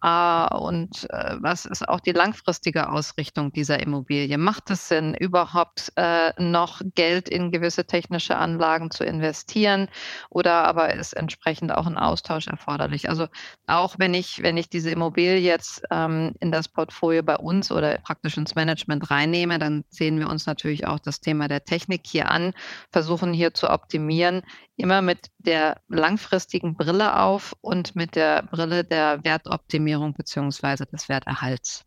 Und 0.04 1.08
äh, 1.08 1.36
was 1.40 1.64
ist 1.64 1.88
auch 1.88 1.98
die 1.98 2.12
langfristige 2.12 2.90
Ausrichtung 2.90 3.52
dieser 3.52 3.80
Immobilie? 3.80 4.36
Macht 4.36 4.70
es 4.70 4.88
Sinn, 4.88 5.14
überhaupt 5.14 5.92
äh, 5.96 6.30
noch 6.36 6.82
Geld 6.94 7.30
in 7.30 7.50
gewisse 7.50 7.86
technische 7.86 8.36
Anlagen 8.36 8.90
zu 8.90 9.02
investieren 9.02 9.88
oder 10.28 10.64
aber 10.66 10.92
ist 10.92 11.14
entsprechend 11.14 11.72
auch 11.72 11.86
ein 11.86 11.96
Austausch 11.96 12.48
erforderlich? 12.48 13.08
Also 13.08 13.28
auch 13.66 13.94
wenn 13.96 14.12
ich, 14.12 14.42
wenn 14.42 14.58
ich 14.58 14.68
diese 14.68 14.90
Immobilie 14.90 15.38
jetzt 15.38 15.82
ähm, 15.90 16.34
in 16.38 16.52
das 16.52 16.68
Portfolio 16.68 17.22
bei 17.22 17.36
uns 17.38 17.72
oder 17.72 17.96
praktisch 17.96 18.36
ins 18.36 18.54
Management 18.54 19.10
reinnehme, 19.10 19.58
dann 19.58 19.84
sehen 19.88 20.18
wir 20.18 20.28
uns 20.28 20.44
natürlich 20.44 20.86
auch 20.86 20.98
das 20.98 21.22
Thema 21.22 21.48
der 21.48 21.64
Technik 21.64 22.02
hier 22.04 22.30
an, 22.30 22.52
versuchen 22.90 23.32
hier 23.32 23.54
zu 23.54 23.70
optimieren, 23.70 24.42
immer 24.76 25.02
mit 25.02 25.30
der 25.38 25.80
langfristigen 25.88 26.74
Brille 26.74 27.16
auf 27.18 27.54
und 27.60 27.94
mit 27.94 28.16
der 28.16 28.42
Brille 28.42 28.84
der 28.84 29.22
Wertoptimierung 29.24 30.14
beziehungsweise 30.14 30.86
des 30.86 31.08
Werterhalts. 31.08 31.84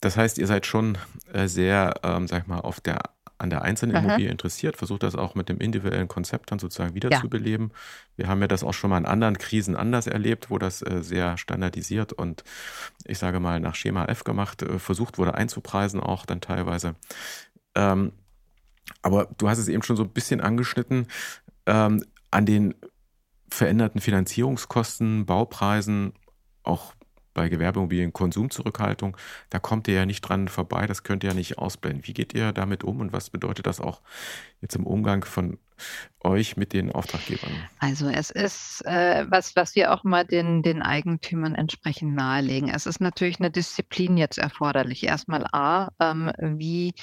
Das 0.00 0.16
heißt, 0.16 0.38
ihr 0.38 0.46
seid 0.46 0.66
schon 0.66 0.98
äh, 1.32 1.46
sehr, 1.46 1.94
ähm, 2.02 2.26
sag 2.26 2.42
ich 2.42 2.48
mal, 2.48 2.58
auf 2.60 2.80
der, 2.80 2.98
an 3.38 3.50
der 3.50 3.62
einzelnen 3.62 3.96
Aha. 3.96 4.04
Immobilie 4.04 4.30
interessiert, 4.30 4.76
versucht 4.76 5.04
das 5.04 5.14
auch 5.14 5.36
mit 5.36 5.48
dem 5.48 5.58
individuellen 5.58 6.08
Konzept 6.08 6.50
dann 6.50 6.58
sozusagen 6.58 6.94
wiederzubeleben. 6.94 7.68
Ja. 7.68 7.74
Wir 8.16 8.28
haben 8.28 8.40
ja 8.40 8.48
das 8.48 8.64
auch 8.64 8.74
schon 8.74 8.90
mal 8.90 8.98
in 8.98 9.06
anderen 9.06 9.38
Krisen 9.38 9.76
anders 9.76 10.08
erlebt, 10.08 10.50
wo 10.50 10.58
das 10.58 10.82
äh, 10.82 11.02
sehr 11.02 11.38
standardisiert 11.38 12.12
und 12.12 12.42
ich 13.04 13.18
sage 13.18 13.38
mal 13.38 13.60
nach 13.60 13.76
Schema 13.76 14.04
F 14.06 14.24
gemacht, 14.24 14.62
äh, 14.62 14.80
versucht 14.80 15.18
wurde 15.18 15.34
einzupreisen, 15.34 16.00
auch 16.00 16.26
dann 16.26 16.40
teilweise. 16.40 16.96
Ähm, 17.76 18.12
aber 19.02 19.28
du 19.38 19.48
hast 19.48 19.58
es 19.58 19.68
eben 19.68 19.82
schon 19.82 19.96
so 19.96 20.04
ein 20.04 20.10
bisschen 20.10 20.40
angeschnitten, 20.40 21.06
ähm, 21.66 22.04
an 22.30 22.46
den 22.46 22.74
veränderten 23.48 24.00
Finanzierungskosten, 24.00 25.26
Baupreisen, 25.26 26.14
auch 26.62 26.94
bei 27.34 27.48
Gewerbeimmobilien 27.48 28.12
Konsumzurückhaltung, 28.12 29.16
da 29.50 29.58
kommt 29.58 29.88
ihr 29.88 29.94
ja 29.94 30.06
nicht 30.06 30.20
dran 30.20 30.48
vorbei, 30.48 30.86
das 30.86 31.02
könnt 31.02 31.24
ihr 31.24 31.30
ja 31.30 31.34
nicht 31.34 31.58
ausblenden. 31.58 32.06
Wie 32.06 32.12
geht 32.12 32.34
ihr 32.34 32.52
damit 32.52 32.84
um 32.84 33.00
und 33.00 33.12
was 33.12 33.30
bedeutet 33.30 33.66
das 33.66 33.80
auch 33.80 34.02
jetzt 34.60 34.76
im 34.76 34.86
Umgang 34.86 35.24
von 35.24 35.58
euch 36.20 36.56
mit 36.56 36.72
den 36.72 36.92
Auftraggebern? 36.92 37.50
Also 37.78 38.08
es 38.08 38.30
ist, 38.30 38.84
äh, 38.84 39.24
was, 39.28 39.56
was 39.56 39.74
wir 39.74 39.92
auch 39.92 40.04
mal 40.04 40.24
den, 40.24 40.62
den 40.62 40.82
Eigentümern 40.82 41.54
entsprechend 41.54 42.14
nahelegen. 42.14 42.68
Es 42.68 42.86
ist 42.86 43.00
natürlich 43.00 43.40
eine 43.40 43.50
Disziplin 43.50 44.16
jetzt 44.16 44.38
erforderlich. 44.38 45.04
Erstmal 45.04 45.46
A, 45.52 45.88
ähm, 46.00 46.30
wie 46.38 46.94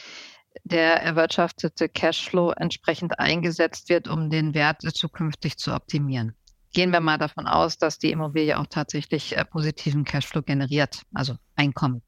der 0.63 1.01
erwirtschaftete 1.01 1.89
Cashflow 1.89 2.51
entsprechend 2.51 3.19
eingesetzt 3.19 3.89
wird, 3.89 4.07
um 4.07 4.29
den 4.29 4.53
Wert 4.53 4.81
zukünftig 4.81 5.57
zu 5.57 5.73
optimieren. 5.73 6.35
Gehen 6.73 6.91
wir 6.91 6.99
mal 6.99 7.17
davon 7.17 7.47
aus, 7.47 7.77
dass 7.77 7.97
die 7.97 8.11
Immobilie 8.11 8.57
auch 8.57 8.67
tatsächlich 8.67 9.35
äh, 9.35 9.43
positiven 9.43 10.03
Cashflow 10.03 10.43
generiert, 10.43 11.01
also 11.13 11.35
Einkommen. 11.55 12.03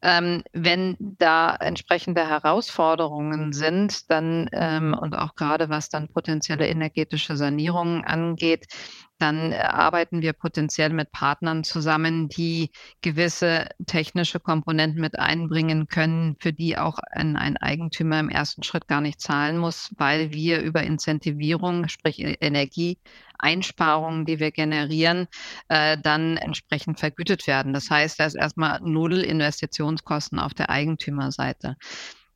Ähm, 0.00 0.44
wenn 0.52 0.96
da 1.00 1.56
entsprechende 1.56 2.28
Herausforderungen 2.28 3.52
sind, 3.52 4.08
dann 4.10 4.48
ähm, 4.52 4.94
und 4.94 5.14
auch 5.16 5.34
gerade 5.34 5.70
was 5.70 5.88
dann 5.88 6.08
potenzielle 6.08 6.68
energetische 6.68 7.36
Sanierungen 7.36 8.04
angeht, 8.04 8.66
dann 9.18 9.52
äh, 9.52 9.56
arbeiten 9.56 10.22
wir 10.22 10.32
potenziell 10.32 10.90
mit 10.90 11.12
Partnern 11.12 11.64
zusammen, 11.64 12.28
die 12.28 12.70
gewisse 13.02 13.68
technische 13.86 14.40
Komponenten 14.40 15.00
mit 15.00 15.18
einbringen 15.18 15.88
können, 15.88 16.36
für 16.40 16.52
die 16.52 16.78
auch 16.78 16.98
ein, 17.12 17.36
ein 17.36 17.56
Eigentümer 17.56 18.20
im 18.20 18.28
ersten 18.28 18.62
Schritt 18.62 18.88
gar 18.88 19.00
nicht 19.00 19.20
zahlen 19.20 19.58
muss, 19.58 19.94
weil 19.98 20.32
wir 20.32 20.60
über 20.60 20.82
Incentivierung, 20.82 21.88
sprich 21.88 22.20
e-, 22.20 22.36
Energieeinsparungen, 22.40 24.24
die 24.24 24.38
wir 24.40 24.50
generieren, 24.50 25.28
äh, 25.68 25.98
dann 25.98 26.36
entsprechend 26.36 27.00
vergütet 27.00 27.46
werden. 27.46 27.72
Das 27.72 27.90
heißt, 27.90 28.18
da 28.20 28.26
ist 28.26 28.36
erstmal 28.36 28.80
null 28.82 29.18
Investitionskosten 29.18 30.38
auf 30.38 30.54
der 30.54 30.70
Eigentümerseite. 30.70 31.76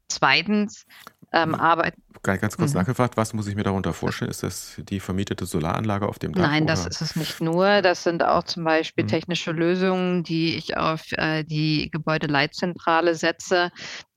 Zweitens 0.08 0.86
ähm, 1.32 1.54
arbeiten. 1.54 2.02
Ganz 2.22 2.56
kurz 2.56 2.72
mhm. 2.72 2.80
nachgefragt, 2.80 3.16
was 3.16 3.32
muss 3.34 3.48
ich 3.48 3.56
mir 3.56 3.64
darunter 3.64 3.92
vorstellen? 3.92 4.30
Ist 4.30 4.44
das 4.44 4.74
die 4.78 5.00
vermietete 5.00 5.44
Solaranlage 5.44 6.08
auf 6.08 6.20
dem 6.20 6.32
Dach? 6.32 6.42
Nein, 6.42 6.68
das 6.68 6.86
ist 6.86 7.00
es 7.00 7.16
nicht 7.16 7.40
nur. 7.40 7.82
Das 7.82 8.04
sind 8.04 8.22
auch 8.22 8.44
zum 8.44 8.62
Beispiel 8.62 9.02
mhm. 9.04 9.08
technische 9.08 9.50
Lösungen, 9.50 10.22
die 10.22 10.54
ich 10.54 10.76
auf 10.76 11.02
äh, 11.12 11.42
die 11.42 11.90
Gebäudeleitzentrale 11.90 13.16
setze, 13.16 13.72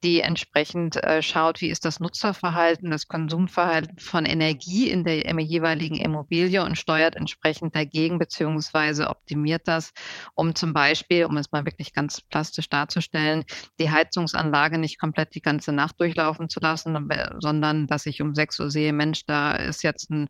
die 0.06 0.22
entsprechend 0.22 1.04
äh, 1.04 1.24
schaut, 1.24 1.62
wie 1.62 1.70
ist 1.70 1.84
das 1.84 2.00
Nutzerverhalten, 2.00 2.92
das 2.92 3.08
Konsumverhalten 3.08 3.98
von 3.98 4.28
Energie 4.28 4.88
in 4.88 5.04
der 5.04 5.18
jeweiligen 5.42 5.96
Immobilie 5.96 6.64
und 6.64 6.78
steuert 6.78 7.16
entsprechend 7.16 7.76
dagegen 7.76 8.20
beziehungsweise 8.20 9.10
optimiert 9.10 9.64
das, 9.68 9.94
um 10.36 10.54
zum 10.54 10.74
Beispiel, 10.74 11.26
um 11.26 11.38
es 11.38 11.52
mal 11.52 11.66
wirklich 11.66 11.92
ganz 11.92 12.22
plastisch 12.22 12.70
darzustellen, 12.70 13.46
die 13.80 13.90
Heizungsanlage 13.90 14.78
nicht 14.78 15.00
komplett 15.00 15.34
die 15.34 15.42
ganze 15.42 15.72
Nacht 15.72 16.00
durchlaufen 16.00 16.50
zu 16.50 16.60
lassen, 16.60 17.10
sondern 17.40 17.88
dass 17.88 18.06
ich 18.06 18.22
um 18.22 18.36
6 18.36 18.60
Uhr 18.60 18.70
sehe, 18.70 18.94
Mensch, 18.94 19.26
da 19.26 19.54
ist 19.54 19.82
jetzt 19.82 20.12
ein, 20.12 20.28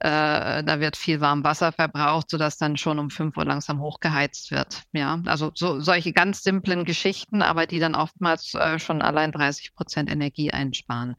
äh, 0.00 0.64
da 0.64 0.80
wird 0.80 0.96
viel 0.96 1.20
warm 1.20 1.44
Wasser 1.44 1.70
verbraucht, 1.70 2.30
sodass 2.30 2.58
dann 2.58 2.76
schon 2.76 2.98
um 2.98 3.10
5 3.10 3.36
Uhr 3.36 3.44
langsam 3.44 3.80
hochgeheizt 3.80 4.50
wird. 4.50 4.82
Ja, 4.92 5.20
also 5.26 5.52
so, 5.54 5.78
solche 5.78 6.12
ganz 6.12 6.42
simplen 6.42 6.84
Geschichten, 6.84 7.42
aber 7.42 7.68
die 7.68 7.78
dann 7.78 7.94
oftmals 7.94 8.54
äh, 8.54 8.80
schon 8.80 9.03
allein 9.04 9.32
30 9.32 9.74
Prozent 9.74 10.10
Energie 10.10 10.50
einsparen. 10.50 11.16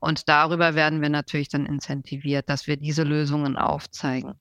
Und 0.00 0.28
darüber 0.28 0.74
werden 0.74 1.00
wir 1.02 1.08
natürlich 1.08 1.48
dann 1.48 1.66
incentiviert, 1.66 2.48
dass 2.48 2.66
wir 2.66 2.76
diese 2.76 3.02
Lösungen 3.02 3.56
aufzeigen. 3.56 4.34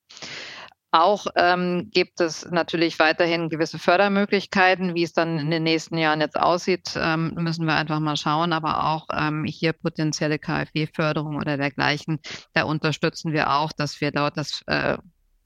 Auch 0.91 1.27
ähm, 1.35 1.89
gibt 1.91 2.21
es 2.21 2.49
natürlich 2.49 2.97
weiterhin 2.97 3.49
gewisse 3.49 3.77
Fördermöglichkeiten. 3.77 4.95
Wie 4.95 5.03
es 5.03 5.11
dann 5.11 5.37
in 5.37 5.51
den 5.51 5.63
nächsten 5.63 5.97
Jahren 5.97 6.21
jetzt 6.21 6.39
aussieht, 6.39 6.93
ähm, 6.95 7.33
müssen 7.35 7.65
wir 7.65 7.75
einfach 7.75 7.99
mal 7.99 8.15
schauen. 8.15 8.53
Aber 8.53 8.85
auch 8.87 9.07
ähm, 9.13 9.43
hier 9.43 9.73
potenzielle 9.73 10.39
KfW-Förderung 10.39 11.35
oder 11.35 11.57
dergleichen, 11.57 12.19
da 12.53 12.63
unterstützen 12.63 13.33
wir 13.33 13.51
auch, 13.51 13.73
dass 13.73 13.99
wir 13.99 14.11
dort 14.11 14.37
das 14.37 14.61
äh, 14.67 14.97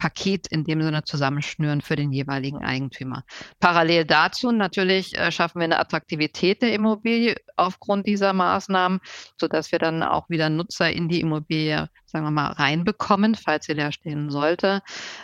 Paket 0.02 0.48
in 0.48 0.64
dem 0.64 0.82
Sinne 0.82 1.04
zusammenschnüren 1.04 1.82
für 1.82 1.96
den 1.96 2.12
jeweiligen 2.12 2.66
Eigentümer. 2.66 3.24
Parallel 3.60 4.04
dazu 4.04 4.52
natürlich 4.52 5.16
äh, 5.16 5.32
schaffen 5.32 5.60
wir 5.60 5.66
eine 5.66 5.78
Attraktivität 5.78 6.64
der 6.64 6.74
Immobilie 6.74 7.36
aufgrund 7.56 8.08
dieser 8.08 8.34
Maßnahmen, 8.34 9.00
sodass 9.40 9.72
wir 9.72 9.78
dann 9.78 10.02
auch 10.02 10.28
wieder 10.28 10.50
Nutzer 10.50 10.92
in 10.92 11.08
die 11.08 11.22
Immobilie, 11.22 11.88
sagen 12.06 12.26
wir 12.26 12.32
mal, 12.32 12.48
reinbekommen, 12.48 13.36
falls 13.36 13.68
sie 13.68 13.74
leer 13.74 13.92
stehen 13.92 14.32
sollte. 14.32 14.82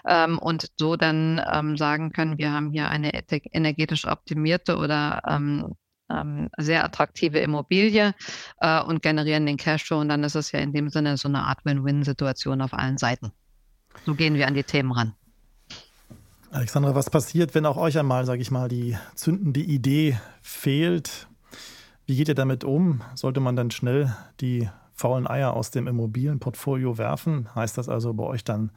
Ähm, 0.07 0.38
und 0.38 0.67
so 0.77 0.96
dann 0.96 1.41
ähm, 1.51 1.75
sagen 1.75 2.12
können, 2.12 2.38
wir 2.38 2.51
haben 2.51 2.69
hier 2.69 2.88
eine 2.89 3.10
energetisch 3.51 4.05
optimierte 4.05 4.77
oder 4.77 5.24
ähm, 5.27 5.75
sehr 6.57 6.86
attraktive 6.86 7.39
Immobilie 7.39 8.13
äh, 8.62 8.81
und 8.81 9.01
generieren 9.01 9.48
den 9.48 9.57
Cashflow. 9.57 10.00
Und 10.00 10.10
dann 10.10 10.24
ist 10.24 10.36
es 10.36 10.51
ja 10.51 10.60
in 10.60 10.72
dem 10.72 10.89
Sinne 10.89 11.17
so 11.17 11.27
eine 11.27 11.43
Art 11.43 11.65
Win-Win-Situation 11.65 12.62
auf 12.62 12.74
allen 12.74 13.00
Seiten. 13.00 13.31
So 14.06 14.16
gehen 14.16 14.36
wir 14.36 14.48
an 14.48 14.54
die 14.54 14.63
Themen 14.63 14.92
ran. 14.92 15.13
Alexandra, 16.51 16.96
was 16.96 17.10
passiert, 17.10 17.54
wenn 17.56 17.66
auch 17.66 17.77
euch 17.77 17.98
einmal, 17.98 18.25
sage 18.25 18.42
ich 18.42 18.51
mal, 18.51 18.70
die 18.70 18.98
zündende 19.16 19.60
Idee 19.60 20.18
fehlt? 20.42 21.27
Wie 22.06 22.16
geht 22.16 22.30
ihr 22.30 22.36
damit 22.36 22.63
um? 22.63 23.01
Sollte 23.16 23.42
man 23.42 23.56
dann 23.56 23.70
schnell 23.70 24.16
die 24.39 24.70
faulen 24.94 25.27
Eier 25.27 25.54
aus 25.54 25.72
dem 25.72 25.88
Immobilienportfolio 25.88 26.98
werfen? 26.98 27.54
Heißt 27.54 27.77
das 27.77 27.89
also 27.89 28.13
bei 28.13 28.24
euch 28.24 28.44
dann 28.44 28.72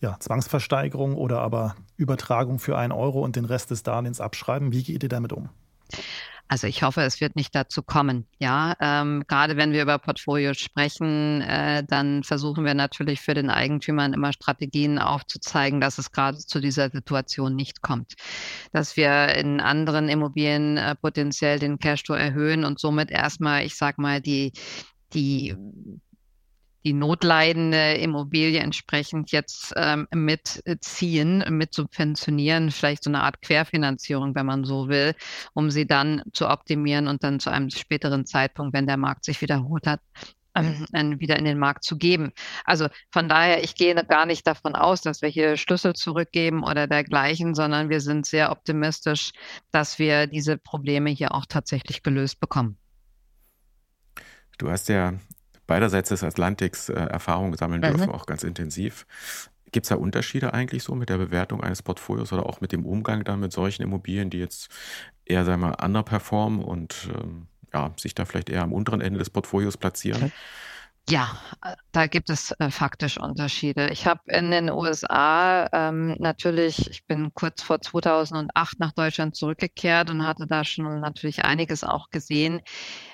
ja, 0.00 0.16
Zwangsversteigerung 0.18 1.14
oder 1.14 1.40
aber 1.40 1.76
Übertragung 1.96 2.58
für 2.58 2.76
einen 2.76 2.92
Euro 2.92 3.22
und 3.22 3.36
den 3.36 3.44
Rest 3.44 3.70
des 3.70 3.84
Darlehens 3.84 4.20
abschreiben? 4.20 4.72
Wie 4.72 4.82
geht 4.82 5.02
ihr 5.04 5.08
damit 5.08 5.32
um? 5.32 5.48
Also 6.52 6.66
ich 6.66 6.82
hoffe, 6.82 7.00
es 7.00 7.22
wird 7.22 7.34
nicht 7.34 7.54
dazu 7.54 7.82
kommen. 7.82 8.26
Ja, 8.38 8.76
ähm, 8.78 9.24
gerade 9.26 9.56
wenn 9.56 9.72
wir 9.72 9.80
über 9.80 9.96
Portfolios 9.98 10.58
sprechen, 10.58 11.40
äh, 11.40 11.82
dann 11.82 12.24
versuchen 12.24 12.66
wir 12.66 12.74
natürlich 12.74 13.22
für 13.22 13.32
den 13.32 13.48
Eigentümern 13.48 14.12
immer 14.12 14.34
Strategien 14.34 14.98
aufzuzeigen, 14.98 15.80
dass 15.80 15.96
es 15.96 16.12
gerade 16.12 16.36
zu 16.36 16.60
dieser 16.60 16.90
Situation 16.90 17.56
nicht 17.56 17.80
kommt. 17.80 18.16
Dass 18.70 18.98
wir 18.98 19.28
in 19.28 19.60
anderen 19.60 20.10
Immobilien 20.10 20.76
äh, 20.76 20.94
potenziell 20.94 21.58
den 21.58 21.78
Cashflow 21.78 22.16
erhöhen 22.16 22.66
und 22.66 22.78
somit 22.78 23.10
erstmal, 23.10 23.64
ich 23.64 23.74
sag 23.74 23.96
mal, 23.96 24.20
die 24.20 24.52
die 25.14 25.56
die 26.84 26.92
notleidende 26.92 27.94
Immobilie 27.94 28.60
entsprechend 28.60 29.30
jetzt 29.32 29.72
ähm, 29.76 30.08
mitziehen, 30.12 31.44
mit 31.48 31.74
subventionieren, 31.74 32.70
vielleicht 32.70 33.04
so 33.04 33.10
eine 33.10 33.22
Art 33.22 33.40
Querfinanzierung, 33.42 34.34
wenn 34.34 34.46
man 34.46 34.64
so 34.64 34.88
will, 34.88 35.14
um 35.54 35.70
sie 35.70 35.86
dann 35.86 36.22
zu 36.32 36.48
optimieren 36.48 37.08
und 37.08 37.22
dann 37.22 37.40
zu 37.40 37.50
einem 37.50 37.70
späteren 37.70 38.26
Zeitpunkt, 38.26 38.74
wenn 38.74 38.86
der 38.86 38.96
Markt 38.96 39.24
sich 39.24 39.40
wiederholt 39.40 39.86
hat, 39.86 40.00
ähm, 40.54 41.20
wieder 41.20 41.38
in 41.38 41.44
den 41.44 41.58
Markt 41.58 41.84
zu 41.84 41.96
geben. 41.96 42.32
Also 42.64 42.88
von 43.10 43.28
daher, 43.28 43.64
ich 43.64 43.74
gehe 43.74 43.94
gar 43.94 44.26
nicht 44.26 44.46
davon 44.46 44.74
aus, 44.74 45.00
dass 45.00 45.22
wir 45.22 45.28
hier 45.28 45.56
Schlüssel 45.56 45.94
zurückgeben 45.94 46.62
oder 46.62 46.86
dergleichen, 46.86 47.54
sondern 47.54 47.88
wir 47.88 48.00
sind 48.00 48.26
sehr 48.26 48.50
optimistisch, 48.50 49.32
dass 49.70 49.98
wir 49.98 50.26
diese 50.26 50.58
Probleme 50.58 51.10
hier 51.10 51.34
auch 51.34 51.46
tatsächlich 51.46 52.02
gelöst 52.02 52.40
bekommen. 52.40 52.76
Du 54.58 54.70
hast 54.70 54.88
ja 54.88 55.14
beiderseits 55.66 56.08
des 56.10 56.24
Atlantiks 56.24 56.88
äh, 56.88 56.94
Erfahrungen 56.94 57.54
sammeln 57.56 57.80
mhm. 57.80 57.96
dürfen, 57.96 58.10
auch 58.10 58.26
ganz 58.26 58.42
intensiv. 58.42 59.06
Gibt 59.70 59.86
es 59.86 59.88
da 59.88 59.96
Unterschiede 59.96 60.52
eigentlich 60.52 60.82
so 60.82 60.94
mit 60.94 61.08
der 61.08 61.18
Bewertung 61.18 61.62
eines 61.62 61.82
Portfolios 61.82 62.32
oder 62.32 62.46
auch 62.46 62.60
mit 62.60 62.72
dem 62.72 62.84
Umgang 62.84 63.24
dann 63.24 63.40
mit 63.40 63.52
solchen 63.52 63.82
Immobilien, 63.82 64.28
die 64.28 64.38
jetzt 64.38 64.68
eher, 65.24 65.44
sagen 65.44 65.62
wir 65.62 65.68
mal, 65.68 65.84
underperformen 65.84 66.62
und 66.62 67.08
ähm, 67.14 67.46
ja, 67.72 67.92
sich 67.96 68.14
da 68.14 68.26
vielleicht 68.26 68.50
eher 68.50 68.62
am 68.62 68.72
unteren 68.72 69.00
Ende 69.00 69.18
des 69.18 69.30
Portfolios 69.30 69.76
platzieren? 69.78 70.24
Okay. 70.24 70.32
Ja, 71.08 71.36
da 71.90 72.06
gibt 72.06 72.30
es 72.30 72.52
äh, 72.58 72.70
faktisch 72.70 73.18
Unterschiede. 73.18 73.90
Ich 73.90 74.06
habe 74.06 74.20
in 74.28 74.50
den 74.50 74.70
USA 74.70 75.68
ähm, 75.72 76.14
natürlich, 76.20 76.88
ich 76.90 77.04
bin 77.06 77.34
kurz 77.34 77.60
vor 77.62 77.80
2008 77.80 78.78
nach 78.78 78.92
Deutschland 78.92 79.34
zurückgekehrt 79.34 80.10
und 80.10 80.24
hatte 80.26 80.46
da 80.46 80.64
schon 80.64 81.00
natürlich 81.00 81.44
einiges 81.44 81.82
auch 81.82 82.10
gesehen. 82.10 82.60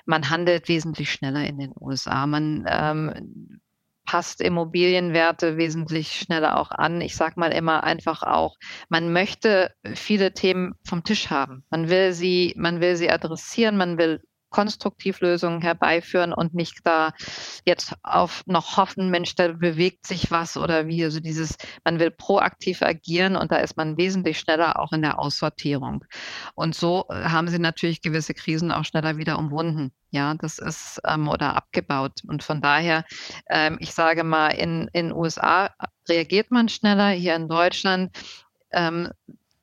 Man 0.04 0.28
handelt 0.28 0.68
wesentlich 0.68 1.10
schneller 1.10 1.44
in 1.46 1.58
den 1.58 1.72
USA. 1.80 2.26
Man 2.26 2.66
ähm, 2.68 3.60
passt 4.04 4.42
Immobilienwerte 4.42 5.56
wesentlich 5.56 6.12
schneller 6.12 6.58
auch 6.58 6.70
an. 6.70 7.00
Ich 7.00 7.16
sage 7.16 7.40
mal 7.40 7.52
immer 7.52 7.84
einfach 7.84 8.22
auch, 8.22 8.56
man 8.88 9.12
möchte 9.12 9.74
viele 9.94 10.32
Themen 10.34 10.74
vom 10.84 11.04
Tisch 11.04 11.30
haben. 11.30 11.64
Man 11.70 11.88
will 11.88 12.12
sie, 12.12 12.54
man 12.56 12.80
will 12.80 12.96
sie 12.96 13.10
adressieren, 13.10 13.76
man 13.76 13.98
will 13.98 14.22
konstruktiv 14.50 15.20
Lösungen 15.20 15.60
herbeiführen 15.60 16.32
und 16.32 16.54
nicht 16.54 16.80
da 16.84 17.12
jetzt 17.64 17.94
auf 18.02 18.42
noch 18.46 18.76
hoffen, 18.76 19.10
Mensch, 19.10 19.34
da 19.34 19.48
bewegt 19.48 20.06
sich 20.06 20.30
was 20.30 20.56
oder 20.56 20.86
wie. 20.86 21.04
Also 21.04 21.20
dieses, 21.20 21.56
man 21.84 21.98
will 21.98 22.10
proaktiv 22.10 22.82
agieren 22.82 23.36
und 23.36 23.52
da 23.52 23.56
ist 23.56 23.76
man 23.76 23.96
wesentlich 23.96 24.38
schneller 24.38 24.78
auch 24.78 24.92
in 24.92 25.02
der 25.02 25.18
Aussortierung. 25.18 26.04
Und 26.54 26.74
so 26.74 27.06
äh, 27.08 27.24
haben 27.24 27.48
sie 27.48 27.58
natürlich 27.58 28.02
gewisse 28.02 28.34
Krisen 28.34 28.72
auch 28.72 28.84
schneller 28.84 29.16
wieder 29.16 29.38
umwunden. 29.38 29.92
Ja, 30.10 30.34
das 30.34 30.58
ist 30.58 31.00
ähm, 31.06 31.28
oder 31.28 31.54
abgebaut. 31.54 32.22
Und 32.26 32.42
von 32.42 32.62
daher, 32.62 33.04
ähm, 33.50 33.76
ich 33.80 33.92
sage 33.92 34.24
mal, 34.24 34.48
in 34.48 34.88
in 34.92 35.12
USA 35.12 35.70
reagiert 36.08 36.50
man 36.50 36.68
schneller. 36.68 37.10
Hier 37.10 37.36
in 37.36 37.48
Deutschland 37.48 38.16
ähm, 38.72 39.10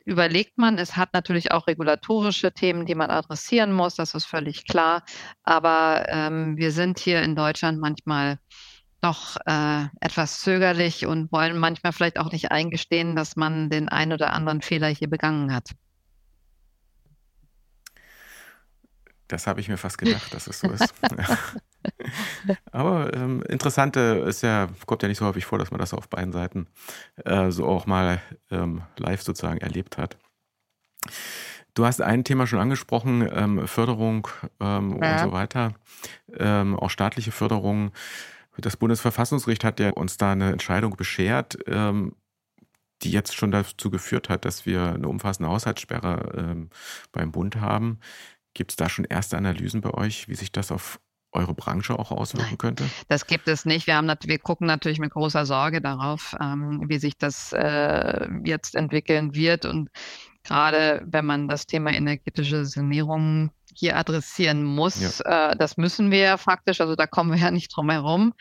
überlegt 0.06 0.58
man. 0.58 0.78
Es 0.78 0.96
hat 0.96 1.14
natürlich 1.14 1.52
auch 1.52 1.68
regulatorische 1.68 2.54
Themen, 2.54 2.86
die 2.86 2.96
man 2.96 3.10
adressieren 3.10 3.72
muss, 3.72 3.96
das 3.96 4.14
ist 4.14 4.26
völlig 4.26 4.66
klar. 4.66 5.04
Aber 5.44 6.06
ähm, 6.08 6.58
wir 6.58 6.72
sind 6.72 7.00
hier 7.00 7.22
in 7.22 7.36
Deutschland 7.36 7.80
manchmal 7.80 8.40
doch 9.02 9.36
äh, 9.46 9.86
etwas 10.00 10.42
zögerlich 10.42 11.06
und 11.06 11.32
wollen 11.32 11.58
manchmal 11.58 11.92
vielleicht 11.92 12.18
auch 12.18 12.32
nicht 12.32 12.52
eingestehen, 12.52 13.16
dass 13.16 13.36
man 13.36 13.70
den 13.70 13.90
ein 13.90 14.14
oder 14.14 14.34
anderen 14.34 14.62
Fehler 14.62 14.88
hier 14.88 15.10
begangen 15.10 15.54
hat. 15.54 15.72
Das 19.28 19.48
habe 19.48 19.60
ich 19.60 19.68
mir 19.68 19.78
fast 19.78 19.98
gedacht, 19.98 20.34
dass 20.34 20.48
es 20.48 20.60
so 20.60 20.70
ist. 20.70 20.94
Aber 22.72 23.14
ähm, 23.14 23.44
interessante 23.48 24.24
ist 24.28 24.44
ja, 24.44 24.68
kommt 24.86 25.02
ja 25.02 25.08
nicht 25.08 25.18
so 25.18 25.26
häufig 25.26 25.46
vor, 25.46 25.60
dass 25.60 25.72
man 25.72 25.80
das 25.80 25.94
auf 25.94 26.10
beiden 26.10 26.32
Seiten 26.32 26.68
äh, 27.24 27.52
so 27.52 27.66
auch 27.66 27.86
mal 27.86 28.22
ähm, 28.52 28.82
live 28.98 29.22
sozusagen 29.22 29.60
erlebt 29.60 29.98
hat. 29.98 30.18
Du 31.74 31.86
hast 31.86 32.02
ein 32.02 32.24
Thema 32.24 32.48
schon 32.48 32.60
angesprochen, 32.60 33.28
ähm, 33.34 33.68
Förderung 33.68 34.28
ähm, 34.60 35.00
ja. 35.02 35.14
und 35.14 35.20
so 35.20 35.32
weiter, 35.34 35.74
ähm, 36.38 36.76
auch 36.78 36.90
staatliche 36.90 37.32
Förderung. 37.32 37.92
Das 38.58 38.78
Bundesverfassungsgericht 38.78 39.66
hat 39.66 39.82
ja 39.82 39.92
uns 39.92 40.18
da 40.18 40.32
eine 40.32 40.52
Entscheidung 40.52 40.96
beschert. 40.96 41.58
Ähm, 41.68 42.16
die 43.04 43.12
jetzt 43.12 43.36
schon 43.36 43.52
dazu 43.52 43.92
geführt 43.92 44.30
hat, 44.30 44.46
dass 44.46 44.66
wir 44.66 44.94
eine 44.94 45.10
umfassende 45.10 45.50
Haushaltssperre 45.50 46.56
beim 47.12 47.32
Bund 47.34 47.58
haben. 47.58 48.00
Gibt 48.54 48.72
es 48.72 48.78
da 48.78 48.88
schon 48.88 49.04
erste 49.04 49.38
Analysen 49.38 49.82
bei 49.82 49.94
euch, 49.94 50.30
wie 50.30 50.36
sich 50.36 50.52
das 50.52 50.72
auf 50.72 51.00
eure 51.36 51.54
Branche 51.54 51.98
auch 51.98 52.12
auswirken 52.12 52.48
Nein, 52.50 52.58
könnte? 52.58 52.90
Das 53.08 53.28
gibt 53.28 53.48
es 53.48 53.66
nicht. 53.66 53.88
Wir, 53.88 53.96
haben, 53.96 54.08
wir 54.08 54.40
gucken 54.40 54.68
natürlich 54.68 55.00
mit 55.00 55.12
großer 55.12 55.46
Sorge 55.46 55.82
darauf, 55.82 56.36
ähm, 56.42 56.84
wie 56.88 56.98
sich 56.98 57.18
das 57.18 57.54
äh, 57.54 58.28
jetzt 58.44 58.76
entwickeln 58.76 59.36
wird. 59.36 59.66
Und 59.66 59.90
gerade 60.44 61.04
wenn 61.06 61.26
man 61.26 61.48
das 61.48 61.68
Thema 61.68 61.92
energetische 61.92 62.66
Sanierung 62.66 63.52
hier 63.74 63.98
adressieren 63.98 64.64
muss, 64.64 65.20
ja. 65.20 65.52
äh, 65.52 65.56
das 65.58 65.78
müssen 65.78 66.12
wir 66.12 66.20
ja 66.20 66.38
faktisch, 66.38 66.82
also 66.82 66.96
da 66.96 67.08
kommen 67.08 67.32
wir 67.32 67.40
ja 67.40 67.52
nicht 67.52 67.76
drum 67.76 67.90
herum. 67.90 68.34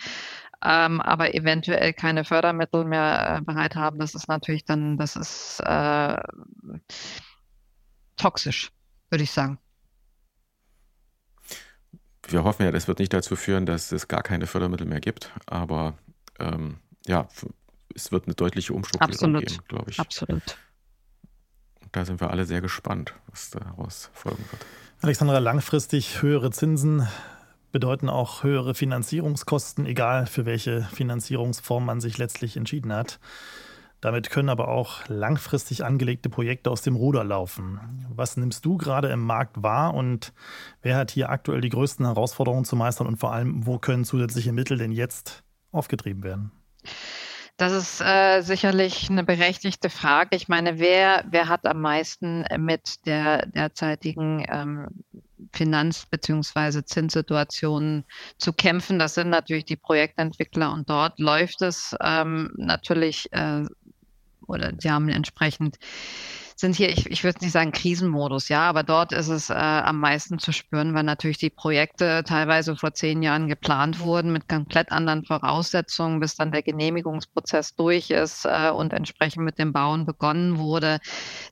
Ähm, 0.65 1.01
aber 1.03 1.35
eventuell 1.35 1.93
keine 1.93 2.25
Fördermittel 2.25 2.85
mehr 2.85 3.37
äh, 3.39 3.41
bereit 3.43 3.77
haben, 3.77 3.99
das 3.99 4.15
ist 4.15 4.29
natürlich 4.29 4.65
dann, 4.65 4.97
das 4.97 5.15
ist 5.15 5.61
äh, 5.61 6.17
toxisch, 8.17 8.71
würde 9.11 9.25
ich 9.25 9.31
sagen 9.31 9.59
wir 12.29 12.45
hoffen 12.45 12.65
ja, 12.65 12.71
das 12.71 12.89
wird 12.89 12.99
nicht 12.99 13.13
dazu 13.13 13.37
führen, 13.37 13.67
dass 13.67 13.93
es 13.93 14.09
gar 14.09 14.23
keine 14.23 14.47
Fördermittel 14.47 14.87
mehr 14.87 15.01
gibt, 15.01 15.31
aber 15.47 15.95
ähm, 16.39 16.79
ja, 17.07 17.29
es 17.95 18.13
wird 18.13 18.27
eine 18.27 18.35
deutliche 18.35 18.73
Umstrukturierung 18.73 19.41
geben, 19.41 19.59
glaube 19.69 19.91
ich. 19.91 20.01
Absolut. 20.01 20.59
Da 21.93 22.05
sind 22.05 22.21
wir 22.21 22.31
alle 22.31 22.45
sehr 22.45 22.61
gespannt, 22.61 23.15
was 23.29 23.51
daraus 23.51 24.11
folgen 24.13 24.45
wird. 24.51 24.67
Alexandra, 25.01 25.39
langfristig 25.39 26.23
höhere 26.23 26.51
Zinsen 26.51 27.07
bedeuten 27.71 28.09
auch 28.09 28.43
höhere 28.43 28.75
Finanzierungskosten, 28.75 29.85
egal 29.87 30.27
für 30.27 30.47
welche 30.47 30.83
Finanzierungsform 30.93 31.85
man 31.85 32.01
sich 32.01 32.19
letztlich 32.19 32.57
entschieden 32.57 32.93
hat. 32.93 33.19
Damit 34.05 34.29
können 34.29 34.51
aber 34.51 34.69
auch 34.69 35.09
langfristig 35.09 35.83
angelegte 35.83 36.29
Projekte 36.29 36.71
aus 36.71 36.83
dem 36.83 36.95
Ruder 36.95 37.25
laufen. 37.25 37.81
Was 38.15 38.37
nimmst 38.37 38.63
du 38.67 38.77
gerade 38.77 39.09
im 39.09 39.21
Markt 39.21 39.63
wahr 39.63 39.95
und 39.95 40.35
wer 40.83 40.99
hat 40.99 41.11
hier 41.11 41.31
aktuell 41.31 41.63
die 41.63 41.71
größten 41.71 42.05
Herausforderungen 42.05 42.67
zu 42.67 42.77
meistern 42.77 43.07
und 43.07 43.17
vor 43.17 43.33
allem, 43.33 43.65
wo 43.67 43.79
können 43.79 44.05
zusätzliche 44.05 44.53
Mittel 44.53 44.77
denn 44.77 44.93
jetzt 44.93 45.43
aufgetrieben 45.73 46.23
werden? 46.23 46.53
Das 47.57 47.73
ist 47.73 48.03
äh, 48.03 48.43
sicherlich 48.43 49.09
eine 49.09 49.25
berechtigte 49.25 49.89
Frage. 49.89 50.37
Ich 50.37 50.49
meine, 50.49 50.79
wer, 50.79 51.25
wer 51.31 51.49
hat 51.49 51.65
am 51.65 51.81
meisten 51.81 52.45
mit 52.59 53.07
der 53.07 53.47
derzeitigen 53.47 54.45
ähm, 54.51 54.89
Finanz- 55.55 56.05
bzw. 56.05 56.85
Zinssituation 56.85 58.05
zu 58.37 58.53
kämpfen? 58.53 58.99
Das 58.99 59.15
sind 59.15 59.31
natürlich 59.31 59.65
die 59.65 59.77
Projektentwickler 59.77 60.75
und 60.75 60.91
dort 60.91 61.19
läuft 61.19 61.63
es 61.63 61.97
ähm, 62.03 62.53
natürlich 62.59 63.33
äh, 63.33 63.65
oder 64.47 64.73
sie 64.79 64.91
haben 64.91 65.09
entsprechend 65.09 65.79
sind 66.57 66.77
hier, 66.77 66.89
ich, 66.89 67.11
ich 67.11 67.25
würde 67.25 67.41
nicht 67.41 67.53
sagen 67.53 67.73
Krisenmodus, 67.73 68.49
ja, 68.49 68.63
aber 68.63 68.85
dort 68.85 69.13
ist 69.13 69.29
es 69.29 69.51
äh, 69.51 69.55
am 69.55 69.99
meisten 69.99 70.39
zu 70.39 70.53
spüren, 70.53 70.95
weil 70.95 71.03
natürlich 71.03 71.39
die 71.39 71.51
Projekte 71.51 72.23
teilweise 72.25 72.77
vor 72.77 72.95
zehn 72.95 73.23
Jahren 73.23 73.49
geplant 73.49 74.01
wurden 74.01 74.33
mit 74.33 74.49
komplett 74.49 74.93
anderen 74.93 75.25
Voraussetzungen, 75.25 76.21
bis 76.21 76.37
dann 76.37 76.53
der 76.53 76.63
Genehmigungsprozess 76.63 77.75
durch 77.75 78.11
ist 78.11 78.45
äh, 78.45 78.71
und 78.71 78.93
entsprechend 78.93 79.45
mit 79.45 79.59
dem 79.59 79.73
Bauen 79.73 80.07
begonnen 80.07 80.59
wurde. 80.59 81.01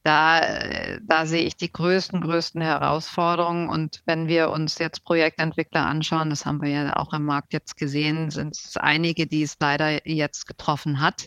Da, 0.05 0.39
äh, 0.41 1.01
da 1.03 1.27
sehe 1.27 1.43
ich 1.43 1.57
die 1.57 1.73
größten, 1.73 2.21
größten 2.21 2.61
Herausforderungen. 2.61 3.69
Und 3.69 4.03
wenn 4.07 4.29
wir 4.29 4.51
uns 4.51 4.79
jetzt 4.79 5.05
Projektentwickler 5.05 5.85
anschauen, 5.85 6.31
das 6.31 6.47
haben 6.47 6.63
wir 6.63 6.71
ja 6.71 6.97
auch 6.97 7.13
im 7.13 7.25
Markt 7.25 7.53
jetzt 7.53 7.77
gesehen, 7.77 8.31
sind 8.31 8.57
es 8.57 8.77
einige, 8.77 9.27
die 9.27 9.43
es 9.43 9.57
leider 9.59 10.07
jetzt 10.07 10.47
getroffen 10.47 11.01
hat. 11.01 11.27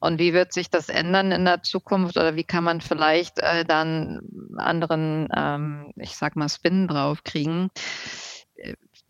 Und 0.00 0.18
wie 0.18 0.32
wird 0.32 0.52
sich 0.52 0.70
das 0.70 0.88
ändern 0.88 1.32
in 1.32 1.44
der 1.44 1.62
Zukunft 1.62 2.16
oder 2.16 2.36
wie 2.36 2.44
kann 2.44 2.64
man 2.64 2.80
vielleicht 2.80 3.38
äh, 3.40 3.64
dann 3.64 4.20
anderen, 4.56 5.28
ähm, 5.36 5.92
ich 5.96 6.16
sag 6.16 6.36
mal, 6.36 6.48
Spin 6.48 6.86
draufkriegen? 6.86 7.70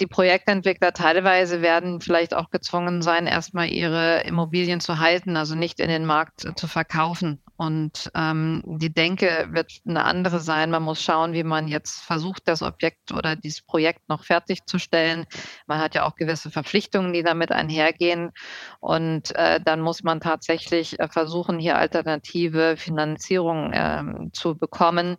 Die 0.01 0.07
Projektentwickler 0.07 0.93
teilweise 0.93 1.61
werden 1.61 2.01
vielleicht 2.01 2.35
auch 2.35 2.51
gezwungen 2.51 3.03
sein, 3.03 3.27
erstmal 3.27 3.69
ihre 3.69 4.21
Immobilien 4.21 4.81
zu 4.81 4.99
halten, 4.99 5.37
also 5.37 5.55
nicht 5.55 5.81
in 5.81 5.89
den 5.89 6.05
Markt 6.05 6.47
zu 6.57 6.67
verkaufen. 6.69 7.43
Und 7.57 8.09
ähm, 8.15 8.63
die 8.65 8.95
Denke 8.95 9.49
wird 9.51 9.73
eine 9.85 10.05
andere 10.05 10.39
sein. 10.39 10.71
Man 10.71 10.85
muss 10.85 11.03
schauen, 11.03 11.33
wie 11.33 11.43
man 11.43 11.67
jetzt 11.67 12.01
versucht, 12.03 12.47
das 12.47 12.63
Objekt 12.63 13.11
oder 13.13 13.35
dieses 13.35 13.63
Projekt 13.63 14.09
noch 14.09 14.23
fertigzustellen. 14.23 15.27
Man 15.67 15.81
hat 15.81 15.97
ja 15.97 16.07
auch 16.07 16.15
gewisse 16.15 16.53
Verpflichtungen, 16.53 17.13
die 17.13 17.25
damit 17.25 17.51
einhergehen. 17.51 18.31
Und 18.79 19.35
äh, 19.35 19.61
dann 19.61 19.81
muss 19.81 20.05
man 20.05 20.21
tatsächlich 20.21 21.01
äh, 21.01 21.09
versuchen, 21.09 21.59
hier 21.59 21.77
alternative 21.77 22.77
Finanzierung 22.77 23.73
ähm, 23.75 24.31
zu 24.33 24.57
bekommen, 24.57 25.17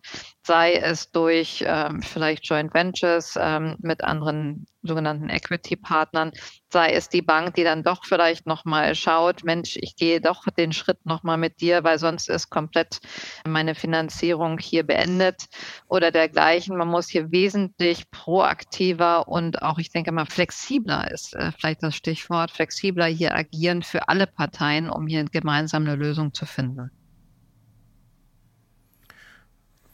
sei 0.50 0.74
es 0.74 1.12
durch 1.12 1.64
ähm, 1.68 2.02
vielleicht 2.02 2.44
Joint 2.48 2.74
Ventures 2.74 3.38
ähm, 3.40 3.76
mit 3.82 4.04
anderen 4.04 4.66
sogenannten 4.82 5.30
Equity-Partnern, 5.30 6.32
sei 6.74 6.92
es 6.94 7.08
die 7.08 7.22
Bank, 7.22 7.54
die 7.54 7.64
dann 7.64 7.84
doch 7.84 8.04
vielleicht 8.04 8.48
nochmal 8.48 8.96
schaut, 8.96 9.44
Mensch, 9.44 9.78
ich 9.80 9.96
gehe 9.96 10.20
doch 10.20 10.46
den 10.58 10.72
Schritt 10.72 11.06
nochmal 11.06 11.38
mit 11.38 11.62
dir, 11.62 11.84
weil 11.84 12.00
sonst 12.00 12.30
ist 12.30 12.50
komplett 12.50 12.98
meine 13.46 13.76
Finanzierung 13.76 14.58
hier 14.58 14.82
beendet 14.82 15.46
oder 15.88 16.10
dergleichen. 16.10 16.76
Man 16.76 16.88
muss 16.88 17.10
hier 17.10 17.32
wesentlich 17.32 18.10
proaktiver 18.10 19.28
und 19.28 19.62
auch, 19.62 19.78
ich 19.78 19.92
denke 19.92 20.12
mal, 20.12 20.26
flexibler 20.26 21.12
ist 21.12 21.36
äh, 21.36 21.52
vielleicht 21.60 21.84
das 21.84 21.96
Stichwort, 21.96 22.50
flexibler 22.50 23.06
hier 23.06 23.36
agieren 23.36 23.84
für 23.84 24.10
alle 24.10 24.26
Parteien, 24.26 24.90
um 24.90 25.06
hier 25.06 25.26
gemeinsam 25.26 25.84
eine 25.84 25.96
Lösung 25.96 26.34
zu 26.34 26.48
finden. 26.48 26.90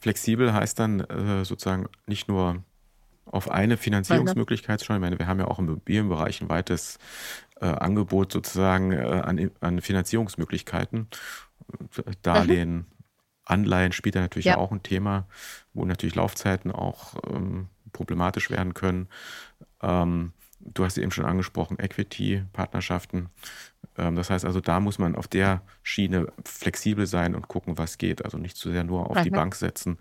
Flexibel 0.06 0.54
heißt 0.54 0.78
dann 0.78 1.00
äh, 1.00 1.44
sozusagen 1.46 1.88
nicht 2.06 2.28
nur 2.28 2.64
auf 3.26 3.50
eine 3.50 3.76
Finanzierungsmöglichkeit 3.76 4.84
schauen. 4.84 4.98
Ich 4.98 5.02
meine, 5.02 5.18
wir 5.18 5.26
haben 5.26 5.40
ja 5.40 5.48
auch 5.48 5.58
im 5.58 5.66
Immobilienbereich 5.66 6.42
ein 6.42 6.50
weites 6.50 7.00
äh, 7.60 7.66
Angebot 7.66 8.32
sozusagen 8.32 8.92
äh, 8.92 8.98
an, 8.98 9.50
an, 9.62 9.82
Finanzierungsmöglichkeiten. 9.82 11.08
Darlehen, 12.22 12.76
mhm. 12.76 12.86
Anleihen 13.46 13.94
spielt 13.94 14.14
da 14.14 14.20
natürlich 14.20 14.46
ja. 14.46 14.58
auch 14.58 14.72
ein 14.72 14.84
Thema, 14.84 15.26
wo 15.74 15.86
natürlich 15.86 16.14
Laufzeiten 16.14 16.72
auch 16.72 17.16
ähm, 17.28 17.70
problematisch 17.92 18.52
werden 18.52 18.76
können. 18.76 19.08
Ähm, 19.82 20.34
du 20.60 20.84
hast 20.86 20.98
eben 20.98 21.12
schon 21.12 21.26
angesprochen, 21.26 21.80
Equity-Partnerschaften. 21.80 23.30
Ähm, 23.98 24.16
das 24.16 24.30
heißt 24.30 24.46
also, 24.46 24.62
da 24.62 24.80
muss 24.80 25.00
man 25.00 25.16
auf 25.16 25.28
der 25.28 25.62
Schiene 25.84 26.28
flexibel 26.44 27.08
sein 27.08 27.36
und 27.36 27.48
gucken, 27.48 27.78
was 27.78 27.98
geht. 27.98 28.26
Also 28.26 28.38
nicht 28.38 28.58
zu 28.58 28.72
sehr 28.72 28.84
nur 28.84 29.10
auf 29.10 29.22
die 29.22 29.30
Bank 29.30 29.56
setzen 29.56 29.98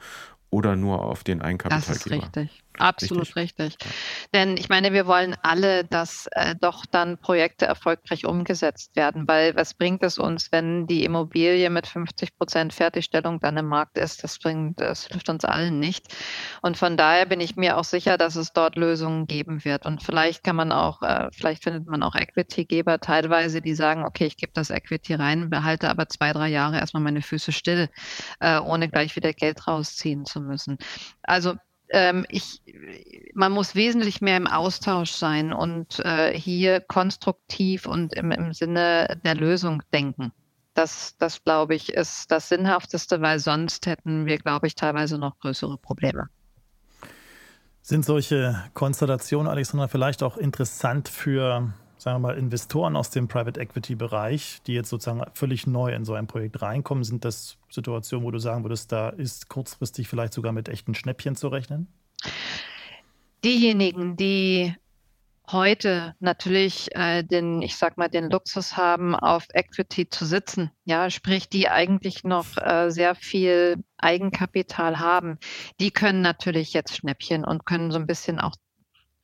oder 0.51 0.77
nur 0.77 1.03
auf 1.03 1.25
den 1.25 1.43
Eigenkapitalgeber. 1.43 1.95
Das 1.95 2.07
ist 2.07 2.37
richtig. 2.37 2.64
Absolut 2.79 3.37
richtig. 3.37 3.67
richtig. 3.67 3.89
Denn 4.33 4.57
ich 4.57 4.69
meine, 4.69 4.93
wir 4.93 5.07
wollen 5.07 5.37
alle, 5.43 5.85
dass 5.85 6.27
äh, 6.33 6.55
doch 6.61 6.85
dann 6.87 7.19
Projekte 7.19 7.67
erfolgreich 7.67 8.27
umgesetzt 8.27 8.97
werden, 8.97 9.29
weil 9.29 9.55
was 9.55 9.75
bringt 9.75 10.03
es 10.03 10.19
uns, 10.19 10.51
wenn 10.51 10.87
die 10.87 11.05
Immobilie 11.05 11.71
mit 11.71 11.87
50 11.87 12.37
Prozent 12.37 12.73
Fertigstellung 12.73 13.39
dann 13.41 13.57
im 13.57 13.67
Markt 13.67 13.97
ist? 13.97 14.25
Das 14.25 14.39
bringt, 14.39 14.81
das 14.81 15.07
hilft 15.07 15.29
uns 15.29 15.45
allen 15.45 15.79
nicht. 15.79 16.15
Und 16.63 16.77
von 16.77 16.97
daher 16.97 17.27
bin 17.27 17.41
ich 17.41 17.57
mir 17.57 17.79
auch 17.79 17.85
sicher, 17.85 18.19
dass 18.19 18.35
es 18.35 18.53
dort 18.53 18.77
Lösungen 18.77 19.27
geben 19.27 19.65
wird. 19.65 19.87
Und 19.87 20.03
vielleicht 20.03 20.43
kann 20.43 20.57
man 20.57 20.73
auch, 20.73 21.03
äh, 21.03 21.29
vielleicht 21.33 21.63
findet 21.63 21.87
man 21.87 22.03
auch 22.03 22.17
Equity-Geber 22.17 22.99
teilweise, 22.99 23.61
die 23.63 23.75
sagen, 23.75 24.05
okay, 24.05 24.27
ich 24.27 24.37
gebe 24.37 24.53
das 24.53 24.71
Equity 24.71 25.15
rein, 25.15 25.49
behalte 25.49 25.91
aber 25.91 26.09
zwei, 26.09 26.33
drei 26.33 26.49
Jahre 26.49 26.79
erstmal 26.79 27.03
meine 27.03 27.23
Füße 27.23 27.53
still, 27.53 27.89
äh, 28.41 28.59
ohne 28.59 28.89
gleich 28.89 29.15
wieder 29.15 29.33
Geld 29.33 29.67
rausziehen 29.69 30.25
zu 30.25 30.41
müssen. 30.41 30.79
Also 31.23 31.55
ähm, 31.95 32.27
ich, 32.29 32.61
man 33.35 33.53
muss 33.53 33.77
wesentlich 33.77 34.21
mehr 34.21 34.37
im 34.37 34.49
Austausch 34.49 35.13
sein 35.13 35.53
und 35.53 36.01
äh, 36.01 36.37
hier 36.37 36.81
konstruktiv 36.81 37.87
und 37.87 38.15
im, 38.15 38.33
im 38.33 38.53
Sinne 38.53 39.21
der 39.25 39.37
Lösung 39.37 39.83
denken. 39.93 40.33
Das, 40.75 41.17
das 41.19 41.45
glaube 41.45 41.77
ich, 41.77 41.93
ist 41.95 42.33
das 42.33 42.49
Sinnhafteste, 42.49 43.21
weil 43.21 43.39
sonst 43.39 43.87
hätten 43.87 44.27
wir, 44.27 44.39
glaube 44.39 44.67
ich, 44.67 44.75
teilweise 44.75 45.19
noch 45.19 45.39
größere 45.39 45.79
Probleme. 45.79 46.29
Sind 47.81 48.05
solche 48.05 48.65
Konstellationen, 48.75 49.47
Alexandra, 49.47 49.87
vielleicht 49.87 50.25
auch 50.25 50.37
interessant 50.37 51.09
für 51.09 51.73
sagen 52.05 52.17
wir 52.17 52.29
mal, 52.29 52.37
Investoren 52.37 52.97
aus 52.97 53.09
dem 53.09 53.29
Private 53.29 53.59
Equity 53.59 53.95
Bereich, 53.95 54.61
die 54.67 54.75
jetzt 54.75 54.91
sozusagen 54.91 55.23
völlig 55.33 55.67
neu 55.67 55.91
in 55.95 56.05
so 56.05 56.13
ein 56.13 56.27
Projekt 56.27 56.61
reinkommen, 56.61 57.03
sind 57.03 57.25
das 57.25 57.57
Situationen, 57.71 58.27
wo 58.27 58.31
du 58.31 58.39
sagen 58.39 58.63
würdest, 58.63 58.93
da 58.93 59.09
ist 59.09 59.49
kurzfristig 59.49 60.07
vielleicht 60.07 60.35
sogar 60.35 60.53
mit 60.53 60.69
echten 60.69 60.95
Schnäppchen 60.95 61.35
zu 61.35 61.49
rechnen? 61.49 61.89
Diejenigen, 63.43 64.19
die 64.19 64.75
heute 65.51 66.15
natürlich 66.21 66.95
äh, 66.95 67.23
den, 67.23 67.63
ich 67.63 67.77
sag 67.77 67.97
mal, 67.97 68.09
den 68.09 68.31
Luxus 68.31 68.77
haben, 68.77 69.15
auf 69.15 69.47
Equity 69.55 70.07
zu 70.07 70.27
sitzen, 70.27 70.71
ja, 70.85 71.09
sprich, 71.09 71.49
die 71.49 71.71
eigentlich 71.71 72.23
noch 72.23 72.59
äh, 72.59 72.91
sehr 72.91 73.15
viel 73.15 73.83
Eigenkapital 73.97 74.99
haben, 74.99 75.39
die 75.81 75.91
können 75.91 76.21
natürlich 76.21 76.75
jetzt 76.75 76.97
Schnäppchen 76.97 77.47
und 77.47 77.65
können 77.65 77.91
so 77.91 77.99
ein 77.99 78.07
bisschen 78.07 78.41
auch 78.41 78.57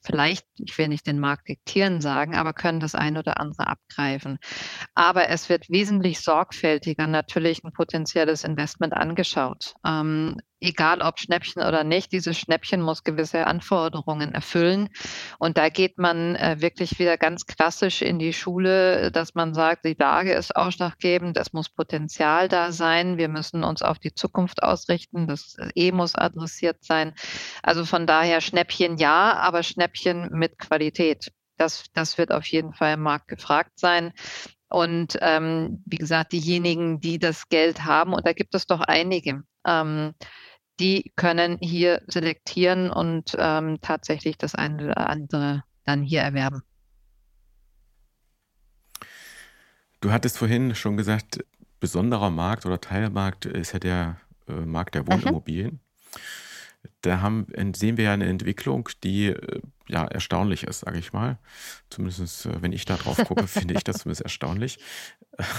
vielleicht, 0.02 0.46
ich 0.56 0.76
will 0.78 0.88
nicht 0.88 1.06
den 1.06 1.20
Markt 1.20 1.48
diktieren 1.48 2.00
sagen, 2.00 2.34
aber 2.34 2.52
können 2.52 2.80
das 2.80 2.94
ein 2.94 3.16
oder 3.16 3.40
andere 3.40 3.66
abgreifen. 3.66 4.38
Aber 4.94 5.28
es 5.28 5.48
wird 5.48 5.68
wesentlich 5.70 6.20
sorgfältiger 6.20 7.06
natürlich 7.06 7.62
ein 7.64 7.72
potenzielles 7.72 8.44
Investment 8.44 8.94
angeschaut. 8.94 9.74
Ähm, 9.84 10.36
egal 10.60 11.02
ob 11.02 11.18
Schnäppchen 11.18 11.62
oder 11.62 11.84
nicht, 11.84 12.12
dieses 12.12 12.38
Schnäppchen 12.38 12.82
muss 12.82 13.04
gewisse 13.04 13.46
Anforderungen 13.46 14.32
erfüllen. 14.32 14.88
Und 15.38 15.58
da 15.58 15.68
geht 15.68 15.98
man 15.98 16.36
äh, 16.36 16.56
wirklich 16.60 16.98
wieder 16.98 17.16
ganz 17.16 17.46
klassisch 17.46 18.02
in 18.02 18.18
die 18.18 18.32
Schule, 18.32 19.10
dass 19.10 19.34
man 19.34 19.54
sagt, 19.54 19.84
die 19.84 19.96
Lage 19.98 20.32
ist 20.32 20.54
ausschlaggebend, 20.54 21.36
es 21.36 21.52
muss 21.52 21.68
Potenzial 21.68 22.48
da 22.48 22.72
sein, 22.72 23.16
wir 23.16 23.28
müssen 23.28 23.64
uns 23.64 23.82
auf 23.82 23.98
die 23.98 24.14
Zukunft 24.14 24.62
ausrichten, 24.62 25.26
das 25.26 25.56
E 25.74 25.92
muss 25.92 26.14
adressiert 26.14 26.84
sein. 26.84 27.14
Also 27.62 27.84
von 27.84 28.06
daher 28.06 28.40
Schnäppchen 28.40 28.98
ja, 28.98 29.34
aber 29.34 29.62
Schnäppchen 29.62 30.28
mit 30.32 30.58
Qualität. 30.58 31.32
Das, 31.56 31.84
das 31.92 32.16
wird 32.16 32.32
auf 32.32 32.46
jeden 32.46 32.72
Fall 32.72 32.94
im 32.94 33.02
Markt 33.02 33.28
gefragt 33.28 33.72
sein. 33.78 34.12
Und 34.70 35.18
ähm, 35.20 35.82
wie 35.84 35.96
gesagt, 35.96 36.32
diejenigen, 36.32 37.00
die 37.00 37.18
das 37.18 37.48
Geld 37.48 37.84
haben, 37.84 38.14
und 38.14 38.26
da 38.26 38.32
gibt 38.32 38.54
es 38.54 38.66
doch 38.66 38.80
einige, 38.80 39.42
ähm, 39.66 40.14
die 40.80 41.12
können 41.14 41.58
hier 41.60 42.02
selektieren 42.06 42.90
und 42.90 43.36
ähm, 43.38 43.78
tatsächlich 43.82 44.38
das 44.38 44.54
eine 44.54 44.86
oder 44.86 45.10
andere 45.10 45.62
dann 45.84 46.02
hier 46.02 46.22
erwerben. 46.22 46.62
Du 50.00 50.10
hattest 50.10 50.38
vorhin 50.38 50.74
schon 50.74 50.96
gesagt, 50.96 51.44
besonderer 51.78 52.30
Markt 52.30 52.64
oder 52.64 52.80
Teilmarkt 52.80 53.44
ist 53.44 53.72
ja 53.72 53.78
der 53.78 54.20
äh, 54.48 54.52
Markt 54.52 54.94
der 54.94 55.02
mhm. 55.02 55.12
Wohnimmobilien. 55.12 55.72
Mhm. 55.72 55.80
Da 57.02 57.20
haben, 57.20 57.46
sehen 57.74 57.96
wir 57.96 58.04
ja 58.04 58.12
eine 58.12 58.26
Entwicklung, 58.26 58.88
die 59.04 59.26
äh, 59.26 59.60
ja 59.88 60.04
erstaunlich 60.04 60.64
ist, 60.64 60.80
sage 60.80 60.98
ich 60.98 61.12
mal. 61.12 61.38
Zumindest, 61.90 62.46
äh, 62.46 62.62
wenn 62.62 62.72
ich 62.72 62.84
da 62.84 62.96
drauf 62.96 63.18
gucke, 63.18 63.46
finde 63.46 63.74
ich 63.74 63.84
das 63.84 63.98
zumindest 63.98 64.22
erstaunlich. 64.22 64.78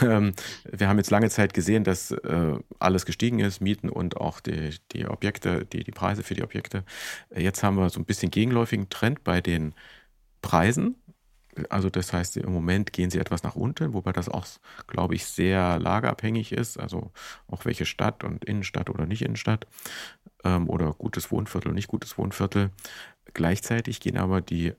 Ähm, 0.01 0.33
wir 0.69 0.87
haben 0.87 0.97
jetzt 0.97 1.11
lange 1.11 1.29
Zeit 1.29 1.53
gesehen, 1.53 1.83
dass 1.83 2.11
äh, 2.11 2.59
alles 2.79 3.05
gestiegen 3.05 3.39
ist, 3.39 3.61
Mieten 3.61 3.89
und 3.89 4.17
auch 4.17 4.39
die, 4.39 4.75
die 4.91 5.07
Objekte, 5.07 5.65
die, 5.65 5.83
die 5.83 5.91
Preise 5.91 6.23
für 6.23 6.35
die 6.35 6.43
Objekte. 6.43 6.83
Jetzt 7.35 7.63
haben 7.63 7.77
wir 7.77 7.89
so 7.89 7.99
ein 7.99 8.05
bisschen 8.05 8.31
gegenläufigen 8.31 8.89
Trend 8.89 9.23
bei 9.23 9.41
den 9.41 9.73
Preisen. 10.41 10.95
Also 11.69 11.89
das 11.89 12.13
heißt, 12.13 12.37
im 12.37 12.53
Moment 12.53 12.93
gehen 12.93 13.09
sie 13.09 13.19
etwas 13.19 13.43
nach 13.43 13.55
unten, 13.55 13.93
wobei 13.93 14.13
das 14.13 14.29
auch, 14.29 14.45
glaube 14.87 15.15
ich, 15.15 15.25
sehr 15.25 15.79
lagerabhängig 15.79 16.51
ist. 16.51 16.79
Also 16.79 17.11
auch 17.47 17.65
welche 17.65 17.85
Stadt 17.85 18.23
und 18.23 18.45
Innenstadt 18.45 18.89
oder 18.89 19.05
nicht 19.05 19.21
Innenstadt 19.21 19.67
ähm, 20.43 20.69
oder 20.69 20.93
gutes 20.93 21.31
Wohnviertel, 21.31 21.73
nicht 21.73 21.87
gutes 21.87 22.17
Wohnviertel. 22.17 22.71
Gleichzeitig 23.33 23.99
gehen 23.99 24.17
aber 24.17 24.41
die 24.41 24.73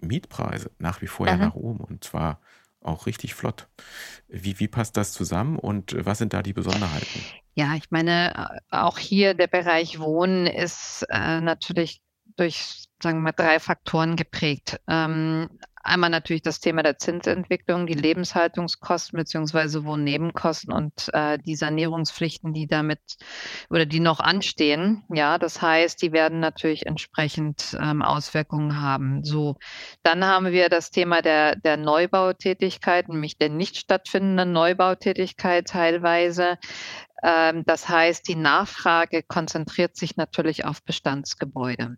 Mietpreise 0.00 0.70
nach 0.78 1.02
wie 1.02 1.06
vor 1.06 1.26
ja 1.26 1.36
nach 1.36 1.54
oben 1.54 1.80
und 1.80 2.04
zwar 2.04 2.40
auch 2.82 3.06
richtig 3.06 3.34
flott. 3.34 3.68
Wie, 4.28 4.58
wie 4.58 4.68
passt 4.68 4.96
das 4.96 5.12
zusammen 5.12 5.58
und 5.58 5.94
was 5.98 6.18
sind 6.18 6.32
da 6.32 6.42
die 6.42 6.54
Besonderheiten? 6.54 7.20
Ja, 7.54 7.74
ich 7.74 7.90
meine, 7.90 8.58
auch 8.70 8.98
hier 8.98 9.34
der 9.34 9.48
Bereich 9.48 9.98
Wohnen 9.98 10.46
ist 10.46 11.04
äh, 11.10 11.40
natürlich 11.40 12.00
durch, 12.36 12.84
sagen 13.02 13.18
wir 13.18 13.22
mal, 13.22 13.32
drei 13.32 13.60
Faktoren 13.60 14.16
geprägt. 14.16 14.80
Ähm, 14.88 15.50
Einmal 15.82 16.10
natürlich 16.10 16.42
das 16.42 16.60
Thema 16.60 16.82
der 16.82 16.98
Zinsentwicklung, 16.98 17.86
die 17.86 17.94
Lebenshaltungskosten 17.94 19.16
beziehungsweise 19.16 19.84
Wohnnebenkosten 19.84 20.72
und 20.72 21.08
äh, 21.14 21.38
die 21.38 21.56
Sanierungspflichten, 21.56 22.52
die 22.52 22.66
damit 22.66 23.00
oder 23.70 23.86
die 23.86 24.00
noch 24.00 24.20
anstehen. 24.20 25.04
Ja, 25.08 25.38
das 25.38 25.62
heißt, 25.62 26.02
die 26.02 26.12
werden 26.12 26.38
natürlich 26.38 26.86
entsprechend 26.86 27.76
ähm, 27.80 28.02
Auswirkungen 28.02 28.80
haben. 28.80 29.24
So, 29.24 29.56
dann 30.02 30.24
haben 30.24 30.52
wir 30.52 30.68
das 30.68 30.90
Thema 30.90 31.22
der, 31.22 31.56
der 31.56 31.78
Neubautätigkeit, 31.78 33.08
nämlich 33.08 33.38
der 33.38 33.48
nicht 33.48 33.78
stattfindenden 33.78 34.52
Neubautätigkeit 34.52 35.66
teilweise. 35.66 36.58
Ähm, 37.22 37.64
das 37.66 37.88
heißt, 37.88 38.26
die 38.28 38.36
Nachfrage 38.36 39.22
konzentriert 39.22 39.96
sich 39.96 40.16
natürlich 40.16 40.64
auf 40.64 40.82
Bestandsgebäude. 40.82 41.96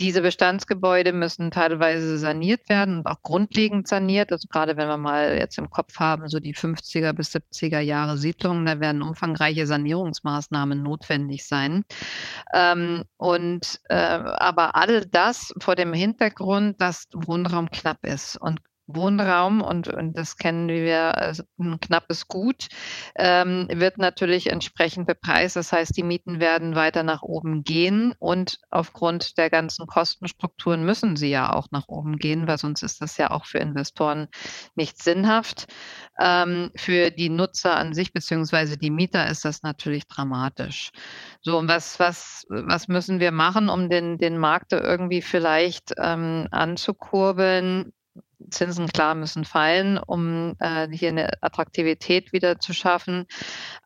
Diese 0.00 0.22
Bestandsgebäude 0.22 1.12
müssen 1.12 1.50
teilweise 1.50 2.18
saniert 2.18 2.68
werden 2.68 2.98
und 2.98 3.06
auch 3.06 3.22
grundlegend 3.22 3.88
saniert. 3.88 4.32
Also 4.32 4.48
gerade 4.48 4.76
wenn 4.76 4.88
wir 4.88 4.96
mal 4.96 5.36
jetzt 5.36 5.58
im 5.58 5.70
Kopf 5.70 5.98
haben, 5.98 6.28
so 6.28 6.40
die 6.40 6.54
50er 6.54 7.12
bis 7.12 7.34
70er 7.34 7.80
Jahre 7.80 8.16
Siedlungen, 8.16 8.66
da 8.66 8.80
werden 8.80 9.02
umfangreiche 9.02 9.66
Sanierungsmaßnahmen 9.66 10.82
notwendig 10.82 11.46
sein. 11.46 11.84
Ähm, 12.54 13.04
und 13.16 13.80
äh, 13.88 13.94
aber 13.94 14.76
all 14.76 15.06
das 15.06 15.52
vor 15.60 15.74
dem 15.74 15.92
Hintergrund, 15.92 16.80
dass 16.80 17.08
Wohnraum 17.12 17.70
knapp 17.70 18.04
ist 18.04 18.36
und 18.36 18.60
Wohnraum 18.86 19.60
und, 19.60 19.88
und 19.88 20.16
das 20.16 20.36
kennen 20.36 20.68
wir, 20.68 21.18
also 21.18 21.42
ein 21.58 21.80
knappes 21.80 22.28
Gut, 22.28 22.68
ähm, 23.16 23.68
wird 23.72 23.98
natürlich 23.98 24.50
entsprechend 24.50 25.06
bepreist. 25.06 25.56
Das 25.56 25.72
heißt, 25.72 25.96
die 25.96 26.02
Mieten 26.02 26.40
werden 26.40 26.74
weiter 26.74 27.02
nach 27.02 27.22
oben 27.22 27.64
gehen 27.64 28.14
und 28.18 28.58
aufgrund 28.70 29.38
der 29.38 29.50
ganzen 29.50 29.86
Kostenstrukturen 29.86 30.84
müssen 30.84 31.16
sie 31.16 31.30
ja 31.30 31.52
auch 31.52 31.68
nach 31.70 31.88
oben 31.88 32.16
gehen, 32.18 32.46
weil 32.46 32.58
sonst 32.58 32.82
ist 32.82 33.02
das 33.02 33.16
ja 33.16 33.30
auch 33.30 33.46
für 33.46 33.58
Investoren 33.58 34.28
nicht 34.74 35.02
sinnhaft. 35.02 35.66
Ähm, 36.18 36.70
für 36.76 37.10
die 37.10 37.28
Nutzer 37.28 37.76
an 37.76 37.92
sich 37.92 38.12
beziehungsweise 38.12 38.76
die 38.78 38.90
Mieter 38.90 39.28
ist 39.28 39.44
das 39.44 39.62
natürlich 39.62 40.06
dramatisch. 40.06 40.90
So, 41.40 41.58
und 41.58 41.68
was, 41.68 41.98
was, 41.98 42.46
was 42.48 42.88
müssen 42.88 43.20
wir 43.20 43.32
machen, 43.32 43.68
um 43.68 43.90
den, 43.90 44.18
den 44.18 44.38
Markt 44.38 44.72
irgendwie 44.72 45.22
vielleicht 45.22 45.92
ähm, 45.98 46.48
anzukurbeln? 46.50 47.92
Zinsen 48.50 48.88
klar 48.88 49.14
müssen 49.14 49.44
fallen, 49.44 49.98
um 49.98 50.54
äh, 50.58 50.88
hier 50.88 51.10
eine 51.10 51.30
Attraktivität 51.42 52.32
wieder 52.32 52.58
zu 52.58 52.72
schaffen. 52.72 53.26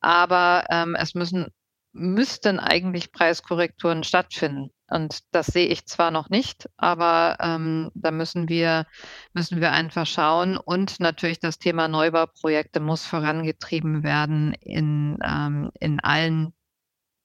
Aber 0.01 0.65
ähm, 0.71 0.97
es 0.99 1.15
müssen, 1.15 1.49
müssten 1.93 2.59
eigentlich 2.59 3.13
Preiskorrekturen 3.13 4.05
stattfinden. 4.05 4.71
Und 4.91 5.21
das 5.31 5.47
sehe 5.47 5.69
ich 5.69 5.87
zwar 5.87 6.11
noch 6.11 6.31
nicht, 6.31 6.69
aber 6.77 7.37
ähm, 7.41 7.93
da 7.95 8.11
müssen 8.11 8.49
wir, 8.49 8.87
müssen 9.33 9.61
wir 9.61 9.71
einfach 9.71 10.05
schauen. 10.05 10.57
Und 10.57 10.99
natürlich 10.99 11.39
das 11.39 11.59
Thema 11.59 11.87
Neubauprojekte 11.87 12.81
muss 12.81 13.07
vorangetrieben 13.07 14.03
werden 14.03 14.53
in, 14.55 15.17
ähm, 15.25 15.71
in 15.79 16.01
allen 16.01 16.53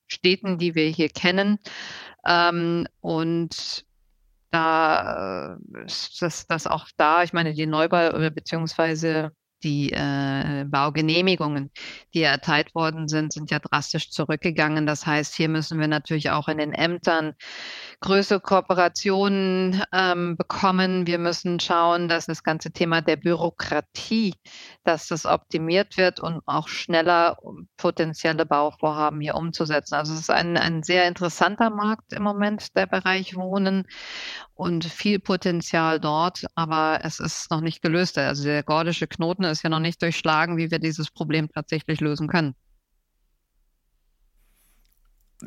Städten, 0.08 0.60
die 0.60 0.76
wir 0.76 0.88
hier 0.90 1.10
kennen. 1.10 1.58
Ähm, 2.24 2.88
und 3.02 3.86
da 4.52 5.58
ist 5.86 6.22
äh, 6.22 6.26
das, 6.26 6.48
das 6.48 6.68
auch 6.68 6.88
da, 6.98 7.24
ich 7.24 7.34
meine, 7.34 7.54
die 7.54 7.66
Neubau- 7.68 8.14
oder 8.14 8.30
beziehungsweise 8.30 9.32
die 9.66 9.92
äh, 9.92 10.64
Baugenehmigungen, 10.66 11.72
die 12.14 12.22
erteilt 12.22 12.76
worden 12.76 13.08
sind, 13.08 13.34
sind 13.34 13.50
ja 13.50 13.60
drastisch 13.60 14.12
zurückgegangen. 14.12 14.86
Das 14.86 15.06
heißt, 15.06 15.34
hier 15.34 15.50
müssen 15.50 15.80
wir 15.80 15.88
natürlich 15.88 16.30
auch 16.30 16.48
in 16.48 16.60
den 16.60 16.72
Ämtern 16.72 17.34
größere 18.00 18.40
Kooperationen 18.40 19.84
ähm, 19.92 20.38
bekommen. 20.38 21.08
Wir 21.08 21.18
müssen 21.18 21.60
schauen, 21.60 22.08
dass 22.08 22.28
das 22.28 22.44
ganze 22.44 22.72
Thema 22.72 23.02
der 23.02 23.16
Bürokratie, 23.16 24.36
dass 24.84 25.08
das 25.08 25.26
optimiert 25.26 25.98
wird 25.98 26.20
und 26.20 26.42
auch 26.46 26.68
schneller 26.68 27.38
potenzielle 27.78 28.46
Bauvorhaben 28.46 29.20
hier 29.20 29.36
umzusetzen. 29.36 29.96
Also 29.96 30.14
es 30.14 30.20
ist 30.22 30.30
ein, 30.30 30.58
ein 30.58 30.84
sehr 30.84 31.08
interessanter 31.08 31.72
Markt 31.72 32.14
im 32.14 32.22
Moment, 32.22 32.76
der 32.78 32.86
Bereich 32.86 33.36
Wohnen 33.36 33.88
und 34.56 34.86
viel 34.86 35.20
Potenzial 35.20 36.00
dort, 36.00 36.46
aber 36.56 37.00
es 37.04 37.20
ist 37.20 37.52
noch 37.52 37.62
nicht 37.62 37.82
gelöst. 37.82 38.18
Also 38.18 38.46
der 38.46 38.64
gordische 38.64 39.06
Knoten 39.06 39.44
ist 39.44 39.64
ja 39.64 39.70
noch 39.70 39.80
nicht 39.80 40.02
durchschlagen, 40.02 40.58
wie 40.58 40.72
wir 40.72 40.80
dieses 40.80 41.12
Problem 41.12 41.50
tatsächlich 41.52 42.00
lösen 42.00 42.28
können. 42.28 42.56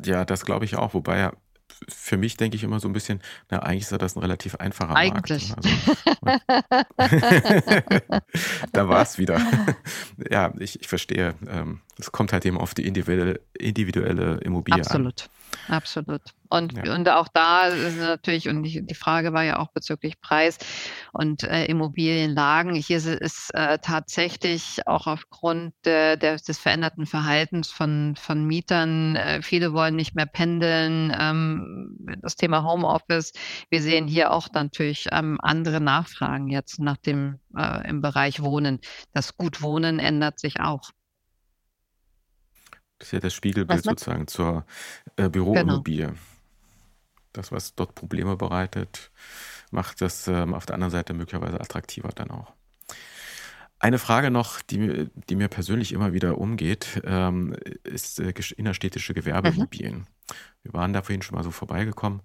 Ja, 0.03 0.23
das 0.23 0.45
glaube 0.45 0.65
ich 0.65 0.75
auch, 0.75 0.93
wobei 0.93 1.17
ja 1.17 1.33
für 1.87 2.17
mich 2.17 2.35
denke 2.37 2.57
ich 2.57 2.63
immer 2.63 2.79
so 2.79 2.87
ein 2.89 2.93
bisschen, 2.93 3.21
na, 3.49 3.59
eigentlich 3.59 3.83
ist 3.83 3.91
das 3.91 4.15
ein 4.15 4.19
relativ 4.19 4.55
einfacher 4.55 4.95
eigentlich. 4.95 5.49
Markt. 5.49 5.65
Also, 6.21 6.39
da 8.73 8.89
war 8.89 9.01
es 9.01 9.17
wieder. 9.17 9.39
ja, 10.29 10.53
ich, 10.59 10.81
ich 10.81 10.87
verstehe. 10.87 11.35
Ähm, 11.47 11.81
es 11.97 12.11
kommt 12.11 12.33
halt 12.33 12.45
eben 12.45 12.57
auf 12.57 12.73
die 12.73 12.85
individuelle, 12.85 13.39
individuelle 13.57 14.39
Immobilie 14.41 14.81
Absolut. 14.81 15.05
an. 15.05 15.07
Absolut. 15.07 15.38
Und, 16.51 16.73
ja. 16.73 16.95
und 16.95 17.07
auch 17.09 17.27
da 17.27 17.67
ist 17.67 17.97
natürlich, 17.97 18.49
und 18.49 18.63
die, 18.63 18.83
die, 18.83 18.95
Frage 18.95 19.33
war 19.33 19.43
ja 19.43 19.59
auch 19.59 19.67
bezüglich 19.71 20.19
Preis 20.19 20.57
und 21.13 21.43
äh, 21.43 21.65
Immobilienlagen. 21.65 22.73
Hier 22.73 22.97
ist, 22.97 23.05
ist 23.05 23.53
äh, 23.53 23.77
tatsächlich 23.77 24.87
auch 24.87 25.05
aufgrund 25.05 25.73
äh, 25.85 26.17
der, 26.17 26.37
des 26.37 26.57
veränderten 26.57 27.05
Verhaltens 27.05 27.69
von, 27.69 28.15
von 28.15 28.45
Mietern, 28.45 29.15
äh, 29.15 29.43
viele 29.43 29.73
wollen 29.73 29.95
nicht 29.95 30.15
mehr 30.15 30.25
pendeln. 30.25 31.15
Ähm, 31.17 31.95
das 32.23 32.35
Thema 32.35 32.63
Homeoffice. 32.63 33.31
Wir 33.69 33.83
sehen 33.83 34.07
hier 34.07 34.31
auch 34.31 34.47
natürlich 34.51 35.07
ähm, 35.11 35.37
andere 35.41 35.79
Nachfragen 35.79 36.47
jetzt 36.47 36.79
nach 36.79 36.97
dem 36.97 37.39
äh, 37.55 37.87
im 37.87 38.01
Bereich 38.01 38.41
Wohnen. 38.41 38.79
Das 39.13 39.37
Gutwohnen 39.37 39.99
ändert 39.99 40.39
sich 40.39 40.59
auch. 40.59 40.89
Das 42.99 43.07
ist 43.07 43.11
ja 43.13 43.19
das 43.19 43.33
Spiegelbild 43.33 43.83
sozusagen 43.83 44.27
zur 44.27 44.65
äh, 45.15 45.29
Büroimmobilie. 45.29 46.07
Genau. 46.07 46.19
Das, 47.33 47.51
was 47.51 47.75
dort 47.75 47.95
Probleme 47.95 48.35
bereitet, 48.35 49.11
macht 49.71 50.01
das 50.01 50.27
ähm, 50.27 50.53
auf 50.53 50.65
der 50.65 50.75
anderen 50.75 50.91
Seite 50.91 51.13
möglicherweise 51.13 51.59
attraktiver 51.61 52.09
dann 52.09 52.31
auch. 52.31 52.53
Eine 53.79 53.97
Frage 53.97 54.29
noch, 54.29 54.61
die, 54.61 55.09
die 55.29 55.35
mir 55.37 55.47
persönlich 55.47 55.93
immer 55.93 56.11
wieder 56.11 56.37
umgeht, 56.37 57.01
ähm, 57.05 57.55
ist 57.83 58.19
äh, 58.19 58.33
innerstädtische 58.57 59.13
Gewerbeimmobilien. 59.13 59.99
Mhm. 59.99 60.05
Wir 60.63 60.73
waren 60.73 60.91
da 60.91 61.01
vorhin 61.01 61.21
schon 61.21 61.37
mal 61.37 61.43
so 61.43 61.51
vorbeigekommen. 61.51 62.21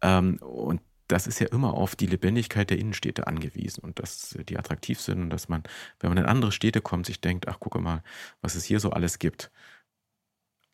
Ähm, 0.00 0.38
und 0.38 0.80
das 1.08 1.26
ist 1.26 1.38
ja 1.38 1.48
immer 1.48 1.74
auf 1.74 1.96
die 1.96 2.06
Lebendigkeit 2.06 2.70
der 2.70 2.78
Innenstädte 2.78 3.26
angewiesen 3.26 3.84
und 3.84 3.98
dass 3.98 4.36
die 4.48 4.58
attraktiv 4.58 5.00
sind 5.00 5.20
und 5.20 5.30
dass 5.30 5.48
man, 5.48 5.62
wenn 6.00 6.10
man 6.10 6.18
in 6.18 6.26
andere 6.26 6.50
Städte 6.50 6.80
kommt, 6.80 7.06
sich 7.06 7.20
denkt, 7.20 7.46
ach 7.46 7.60
gucke 7.60 7.78
mal, 7.78 8.02
was 8.40 8.54
es 8.54 8.64
hier 8.64 8.80
so 8.80 8.90
alles 8.90 9.18
gibt. 9.18 9.50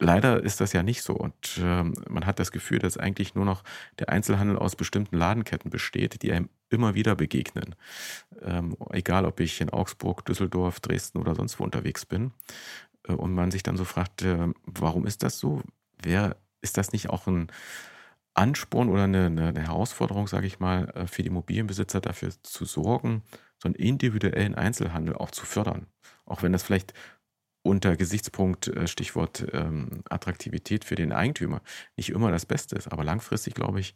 Leider 0.03 0.43
ist 0.43 0.61
das 0.61 0.73
ja 0.73 0.83
nicht 0.83 1.03
so 1.03 1.15
und 1.15 1.59
äh, 1.59 1.85
man 2.09 2.27
hat 2.27 2.41
das 2.41 2.51
Gefühl, 2.51 2.81
dass 2.81 2.97
eigentlich 2.97 3.37
nur 3.37 3.45
noch 3.45 3.63
der 4.01 4.09
Einzelhandel 4.09 4.59
aus 4.59 4.75
bestimmten 4.75 5.17
Ladenketten 5.17 5.71
besteht, 5.71 6.23
die 6.23 6.33
einem 6.33 6.49
immer 6.71 6.95
wieder 6.95 7.15
begegnen. 7.15 7.77
Ähm, 8.41 8.77
egal, 8.91 9.25
ob 9.27 9.39
ich 9.39 9.61
in 9.61 9.71
Augsburg, 9.71 10.25
Düsseldorf, 10.25 10.81
Dresden 10.81 11.19
oder 11.19 11.37
sonst 11.37 11.61
wo 11.61 11.65
unterwegs 11.65 12.05
bin. 12.05 12.33
Äh, 13.07 13.13
und 13.13 13.33
man 13.33 13.53
sich 13.53 13.63
dann 13.63 13.77
so 13.77 13.85
fragt, 13.85 14.23
äh, 14.23 14.49
warum 14.65 15.07
ist 15.07 15.23
das 15.23 15.39
so? 15.39 15.63
Wer 16.03 16.37
ist 16.63 16.79
das 16.79 16.93
nicht 16.93 17.09
auch 17.09 17.29
ein 17.29 17.53
Ansporn 18.35 18.89
oder 18.89 19.05
eine, 19.05 19.27
eine 19.27 19.61
Herausforderung, 19.61 20.27
sage 20.27 20.49
ich 20.49 20.59
mal, 20.59 20.89
äh, 20.97 21.07
für 21.07 21.23
die 21.23 21.29
Immobilienbesitzer 21.29 22.01
dafür 22.01 22.31
zu 22.43 22.65
sorgen, 22.65 23.23
so 23.59 23.69
einen 23.69 23.77
individuellen 23.77 24.57
Einzelhandel 24.57 25.15
auch 25.15 25.31
zu 25.31 25.47
fördern? 25.47 25.87
Auch 26.25 26.43
wenn 26.43 26.53
das 26.53 26.65
vielleicht 26.65 26.93
unter 27.63 27.97
Gesichtspunkt 27.97 28.69
äh, 28.69 28.87
Stichwort 28.87 29.47
ähm, 29.53 30.03
Attraktivität 30.09 30.85
für 30.85 30.95
den 30.95 31.13
Eigentümer 31.13 31.63
nicht 31.97 32.11
immer 32.11 32.31
das 32.31 32.47
Beste 32.47 32.77
ist. 32.77 32.89
Aber 32.89 33.05
langfristig, 33.05 33.55
glaube 33.55 33.81
ich, 33.81 33.95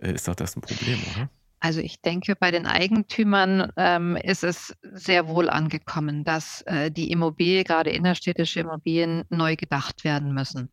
äh, 0.00 0.12
ist 0.12 0.28
doch 0.28 0.34
das 0.34 0.56
ein 0.56 0.60
Problem, 0.62 0.98
oder? 1.14 1.30
Also 1.60 1.80
ich 1.80 2.00
denke, 2.00 2.36
bei 2.36 2.50
den 2.50 2.66
Eigentümern 2.66 3.72
ähm, 3.76 4.16
ist 4.16 4.44
es 4.44 4.76
sehr 4.82 5.28
wohl 5.28 5.50
angekommen, 5.50 6.24
dass 6.24 6.62
äh, 6.62 6.90
die 6.90 7.10
Immobilie, 7.10 7.64
gerade 7.64 7.90
innerstädtische 7.90 8.60
Immobilien, 8.60 9.24
neu 9.28 9.56
gedacht 9.56 10.04
werden 10.04 10.32
müssen. 10.32 10.70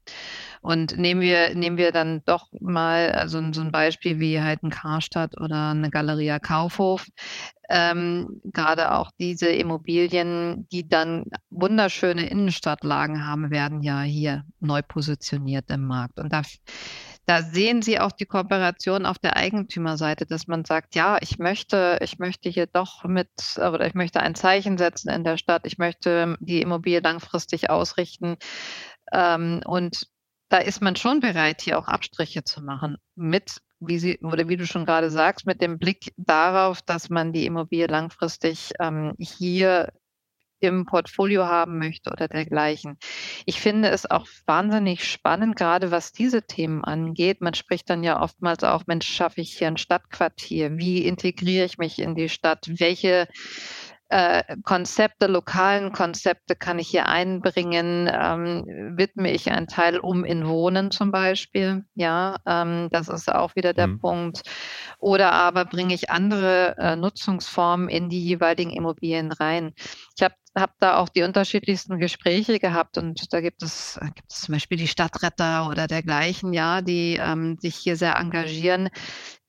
Und 0.62 0.98
nehmen 0.98 1.22
wir, 1.22 1.56
nehmen 1.56 1.78
wir 1.78 1.92
dann 1.92 2.22
doch 2.26 2.48
mal 2.60 3.12
also 3.12 3.42
so 3.52 3.62
ein 3.62 3.72
Beispiel 3.72 4.20
wie 4.20 4.42
halt 4.42 4.64
ein 4.64 4.70
Karstadt 4.70 5.40
oder 5.42 5.72
eine 5.72 5.90
Galeria 5.90 6.40
Kaufhof. 6.40 7.06
Ähm, 7.68 8.42
gerade 8.44 8.92
auch 8.92 9.10
diese 9.20 9.48
Immobilien, 9.48 10.68
die 10.72 10.88
dann 10.88 11.26
wunderschöne 11.50 12.30
Innenstadtlagen 12.30 13.26
haben, 13.26 13.50
werden 13.50 13.82
ja 13.82 14.02
hier 14.02 14.44
neu 14.60 14.84
positioniert 14.84 15.72
im 15.72 15.88
Markt. 15.88 16.20
Und 16.20 16.32
da 16.32 16.44
da 17.26 17.42
sehen 17.42 17.82
Sie 17.82 18.00
auch 18.00 18.12
die 18.12 18.26
Kooperation 18.26 19.06
auf 19.06 19.18
der 19.18 19.36
Eigentümerseite, 19.36 20.26
dass 20.26 20.48
man 20.48 20.66
sagt, 20.66 20.96
ja, 20.96 21.18
ich 21.22 21.40
möchte, 21.40 21.98
ich 22.02 22.20
möchte 22.20 22.50
hier 22.50 22.68
doch 22.68 23.04
mit, 23.04 23.30
oder 23.58 23.88
ich 23.88 23.96
möchte 23.96 24.20
ein 24.20 24.36
Zeichen 24.36 24.78
setzen 24.78 25.10
in 25.10 25.24
der 25.24 25.38
Stadt, 25.38 25.66
ich 25.66 25.78
möchte 25.78 26.38
die 26.40 26.62
Immobilie 26.62 27.00
langfristig 27.00 27.70
ausrichten. 27.70 28.38
Ähm, 29.12 29.62
und 29.66 30.08
da 30.50 30.58
ist 30.58 30.82
man 30.82 30.96
schon 30.96 31.20
bereit, 31.20 31.62
hier 31.62 31.80
auch 31.80 31.88
Abstriche 31.88 32.44
zu 32.44 32.62
machen 32.62 32.98
mit 33.16 33.58
wie 33.80 34.00
Sie 34.00 34.20
oder 34.20 34.48
wie 34.48 34.58
du 34.58 34.66
schon 34.66 34.86
gerade 34.86 35.12
sagst, 35.12 35.46
mit 35.46 35.62
dem 35.62 35.80
Blick 35.80 36.14
darauf, 36.18 36.82
dass 36.82 37.10
man 37.10 37.34
die 37.34 37.46
Immobilie 37.46 37.88
langfristig 37.88 38.72
ähm, 38.80 39.14
hier 39.20 39.92
im 40.68 40.86
Portfolio 40.86 41.46
haben 41.46 41.78
möchte 41.78 42.12
oder 42.12 42.28
dergleichen. 42.28 42.98
Ich 43.46 43.60
finde 43.60 43.90
es 43.90 44.10
auch 44.10 44.28
wahnsinnig 44.46 45.10
spannend, 45.10 45.56
gerade 45.56 45.92
was 45.92 46.12
diese 46.12 46.44
Themen 46.44 46.84
angeht. 46.84 47.42
Man 47.42 47.54
spricht 47.54 47.90
dann 47.90 48.04
ja 48.04 48.22
oftmals 48.22 48.64
auch, 48.64 48.84
Mensch, 48.88 49.08
schaffe 49.08 49.42
ich 49.42 49.58
hier 49.58 49.68
ein 49.68 49.78
Stadtquartier? 49.78 50.78
Wie 50.78 51.06
integriere 51.06 51.66
ich 51.66 51.78
mich 51.78 52.00
in 52.00 52.16
die 52.16 52.30
Stadt? 52.30 52.66
Welche 52.68 53.28
äh, 54.10 54.44
Konzepte, 54.64 55.28
lokalen 55.28 55.92
Konzepte 55.92 56.56
kann 56.56 56.80
ich 56.80 56.88
hier 56.88 57.08
einbringen? 57.08 58.10
Ähm, 58.12 58.94
widme 58.98 59.32
ich 59.32 59.52
einen 59.52 59.68
Teil 59.68 59.98
um 60.00 60.24
in 60.24 60.48
Wohnen 60.48 60.92
zum 60.92 61.12
Beispiel? 61.12 61.86
Ja, 61.96 62.38
ähm, 62.46 62.90
das 62.92 63.08
ist 63.10 63.34
auch 63.34 63.56
wieder 63.56 63.74
der 63.74 63.88
mhm. 63.88 64.00
Punkt. 64.00 64.42
Oder 65.00 65.32
aber 65.34 65.66
bringe 65.66 65.94
ich 65.94 66.10
andere 66.10 66.76
äh, 66.78 66.96
Nutzungsformen 66.96 67.90
in 67.90 68.10
die 68.10 68.24
jeweiligen 68.24 68.72
Immobilien 68.72 69.32
rein? 69.32 69.74
Ich 70.16 70.24
habe 70.24 70.36
habe 70.58 70.74
da 70.80 70.98
auch 70.98 71.10
die 71.10 71.24
unterschiedlichsten 71.24 72.00
Gespräche 72.00 72.60
gehabt 72.60 72.98
und 72.98 73.34
da 73.34 73.42
gibt 73.42 73.62
es, 73.62 74.00
gibt 74.16 74.32
es 74.32 74.42
zum 74.42 74.54
Beispiel 74.54 74.78
die 74.78 74.88
Stadtretter 74.88 75.68
oder 75.70 75.88
dergleichen, 75.88 76.54
ja, 76.54 76.82
die 76.82 77.20
ähm, 77.22 77.58
sich 77.60 77.76
hier 77.76 77.98
sehr 77.98 78.16
engagieren. 78.16 78.90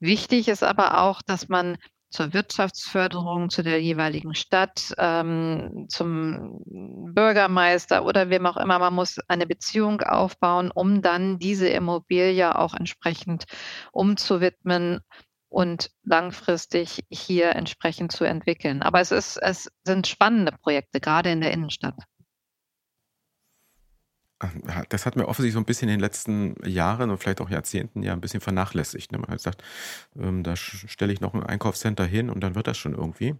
Wichtig 0.00 0.48
ist 0.48 0.64
aber 0.64 1.00
auch, 1.00 1.22
dass 1.22 1.48
man 1.48 1.76
zur 2.10 2.32
Wirtschaftsförderung, 2.32 3.50
zu 3.50 3.62
der 3.62 3.80
jeweiligen 3.80 4.34
Stadt, 4.34 4.94
ähm, 4.98 5.86
zum 5.88 6.60
Bürgermeister 6.66 8.04
oder 8.04 8.30
wem 8.30 8.46
auch 8.46 8.56
immer. 8.56 8.78
Man 8.78 8.94
muss 8.94 9.18
eine 9.28 9.46
Beziehung 9.46 10.00
aufbauen, 10.02 10.70
um 10.70 11.02
dann 11.02 11.38
diese 11.38 11.68
Immobilie 11.68 12.56
auch 12.58 12.74
entsprechend 12.74 13.44
umzuwidmen 13.92 15.00
und 15.48 15.90
langfristig 16.02 17.04
hier 17.10 17.50
entsprechend 17.54 18.12
zu 18.12 18.24
entwickeln. 18.24 18.82
Aber 18.82 19.00
es, 19.00 19.10
ist, 19.10 19.36
es 19.38 19.70
sind 19.84 20.06
spannende 20.06 20.52
Projekte, 20.52 21.00
gerade 21.00 21.30
in 21.30 21.40
der 21.40 21.52
Innenstadt. 21.52 21.96
Das 24.90 25.06
hat 25.06 25.16
mir 25.16 25.28
offensichtlich 25.28 25.54
so 25.54 25.60
ein 25.60 25.64
bisschen 25.64 25.88
in 25.88 25.94
den 25.94 26.00
letzten 26.00 26.56
Jahren 26.68 27.10
und 27.10 27.18
vielleicht 27.18 27.40
auch 27.40 27.48
Jahrzehnten 27.48 28.02
ja 28.02 28.12
ein 28.12 28.20
bisschen 28.20 28.40
vernachlässigt. 28.42 29.12
Ne? 29.12 29.18
Man 29.18 29.28
hat 29.28 29.38
gesagt, 29.38 29.62
ähm, 30.18 30.42
da 30.42 30.56
stelle 30.56 31.12
ich 31.12 31.20
noch 31.20 31.32
ein 31.32 31.42
Einkaufscenter 31.42 32.04
hin 32.04 32.28
und 32.28 32.40
dann 32.40 32.54
wird 32.54 32.66
das 32.66 32.76
schon 32.76 32.94
irgendwie. 32.94 33.34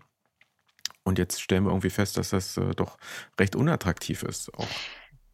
Und 1.04 1.18
jetzt 1.18 1.40
stellen 1.40 1.64
wir 1.64 1.70
irgendwie 1.70 1.90
fest, 1.90 2.16
dass 2.16 2.30
das 2.30 2.56
äh, 2.56 2.74
doch 2.74 2.96
recht 3.38 3.56
unattraktiv 3.56 4.22
ist. 4.22 4.52
Auch. 4.54 4.66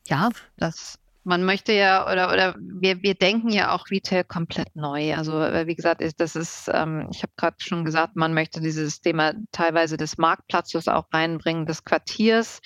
Ja, 0.07 0.31
das 0.57 0.99
man 1.25 1.45
möchte 1.45 1.73
ja 1.73 2.11
oder 2.11 2.33
oder 2.33 2.55
wir, 2.59 3.03
wir 3.03 3.15
denken 3.15 3.51
ja 3.51 3.75
auch 3.75 3.91
Retail 3.91 4.25
komplett 4.25 4.75
neu. 4.75 5.15
Also 5.15 5.41
äh, 5.41 5.67
wie 5.67 5.75
gesagt, 5.75 6.01
ist, 6.01 6.21
das 6.21 6.37
ist, 6.37 6.71
ähm, 6.73 7.09
ich 7.13 7.23
habe 7.23 7.33
gerade 7.37 7.57
schon 7.59 7.85
gesagt, 7.85 8.17
man 8.17 8.35
möchte 8.35 8.61
dieses 8.61 9.01
Thema 9.01 9.35
teilweise 9.53 9.97
des 9.97 10.19
Marktplatzes 10.19 10.89
auch 10.89 11.07
reinbringen, 11.13 11.67
des 11.67 11.85
Quartiers. 11.85 12.61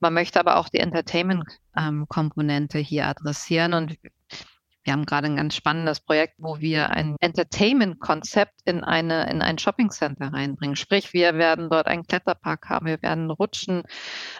Man 0.00 0.14
möchte 0.14 0.40
aber 0.40 0.56
auch 0.56 0.68
die 0.68 0.78
Entertainment-Komponente 0.78 2.78
ähm, 2.78 2.84
hier 2.84 3.06
adressieren 3.06 3.74
und 3.74 3.96
wir 4.82 4.92
haben 4.92 5.04
gerade 5.04 5.26
ein 5.26 5.36
ganz 5.36 5.54
spannendes 5.54 6.00
Projekt, 6.00 6.34
wo 6.38 6.58
wir 6.60 6.90
ein 6.90 7.16
Entertainment-Konzept 7.20 8.62
in 8.64 8.82
eine 8.82 9.30
in 9.30 9.42
ein 9.42 9.58
Shopping 9.58 9.90
Center 9.90 10.32
reinbringen. 10.32 10.76
Sprich, 10.76 11.12
wir 11.12 11.34
werden 11.34 11.68
dort 11.68 11.86
einen 11.86 12.06
Kletterpark 12.06 12.68
haben, 12.68 12.86
wir 12.86 13.02
werden 13.02 13.30
Rutschen 13.30 13.82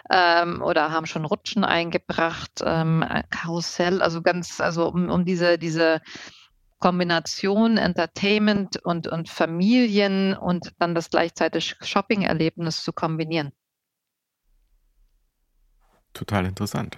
ähm, 0.09 0.61
oder 0.61 0.91
haben 0.91 1.05
schon 1.05 1.25
Rutschen 1.25 1.63
eingebracht, 1.63 2.61
ähm, 2.63 3.05
Karussell, 3.29 4.01
also 4.01 4.21
ganz, 4.21 4.59
also 4.59 4.87
um, 4.89 5.09
um 5.09 5.25
diese 5.25 5.57
diese 5.57 6.01
Kombination 6.79 7.77
Entertainment 7.77 8.77
und, 8.83 9.07
und 9.07 9.29
Familien 9.29 10.35
und 10.35 10.73
dann 10.79 10.95
das 10.95 11.11
gleichzeitig 11.11 11.75
Shopping-Erlebnis 11.79 12.83
zu 12.83 12.91
kombinieren. 12.91 13.51
Total 16.13 16.45
interessant. 16.45 16.97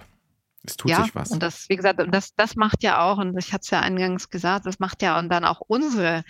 Es 0.66 0.76
tut 0.76 0.90
ja, 0.90 1.02
sich 1.02 1.14
was. 1.14 1.30
Und 1.30 1.42
das, 1.42 1.68
wie 1.68 1.76
gesagt, 1.76 2.02
das, 2.10 2.34
das 2.36 2.56
macht 2.56 2.82
ja 2.82 3.02
auch, 3.02 3.18
und 3.18 3.36
ich 3.38 3.52
hatte 3.52 3.62
es 3.62 3.70
ja 3.70 3.80
eingangs 3.80 4.30
gesagt, 4.30 4.64
das 4.64 4.78
macht 4.78 5.02
ja 5.02 5.18
und 5.18 5.28
dann 5.28 5.44
auch 5.44 5.60
unsere 5.60 6.24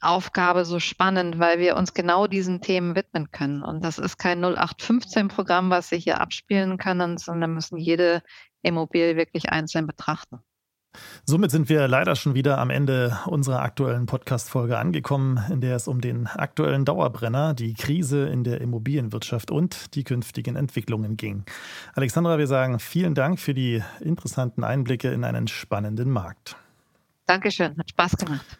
Aufgabe 0.00 0.64
so 0.64 0.80
spannend, 0.80 1.38
weil 1.38 1.60
wir 1.60 1.76
uns 1.76 1.94
genau 1.94 2.26
diesen 2.26 2.60
Themen 2.60 2.96
widmen 2.96 3.30
können. 3.30 3.62
Und 3.62 3.84
das 3.84 3.98
ist 3.98 4.18
kein 4.18 4.44
0815-Programm, 4.44 5.70
was 5.70 5.90
Sie 5.90 5.98
hier 5.98 6.20
abspielen 6.20 6.76
können, 6.76 7.18
sondern 7.18 7.54
müssen 7.54 7.78
jede 7.78 8.22
Immobilie 8.62 9.16
wirklich 9.16 9.50
einzeln 9.50 9.86
betrachten. 9.86 10.40
Somit 11.24 11.50
sind 11.50 11.68
wir 11.68 11.88
leider 11.88 12.16
schon 12.16 12.34
wieder 12.34 12.58
am 12.58 12.70
Ende 12.70 13.18
unserer 13.26 13.62
aktuellen 13.62 14.06
Podcast-Folge 14.06 14.78
angekommen, 14.78 15.40
in 15.50 15.60
der 15.60 15.76
es 15.76 15.88
um 15.88 16.00
den 16.00 16.26
aktuellen 16.26 16.84
Dauerbrenner, 16.84 17.54
die 17.54 17.74
Krise 17.74 18.26
in 18.28 18.44
der 18.44 18.60
Immobilienwirtschaft 18.60 19.50
und 19.50 19.94
die 19.94 20.04
künftigen 20.04 20.56
Entwicklungen 20.56 21.16
ging. 21.16 21.44
Alexandra, 21.94 22.38
wir 22.38 22.46
sagen 22.46 22.78
vielen 22.78 23.14
Dank 23.14 23.40
für 23.40 23.54
die 23.54 23.82
interessanten 24.00 24.64
Einblicke 24.64 25.10
in 25.10 25.24
einen 25.24 25.48
spannenden 25.48 26.10
Markt. 26.10 26.56
Dankeschön, 27.26 27.76
hat 27.76 27.90
Spaß 27.90 28.16
gemacht. 28.16 28.58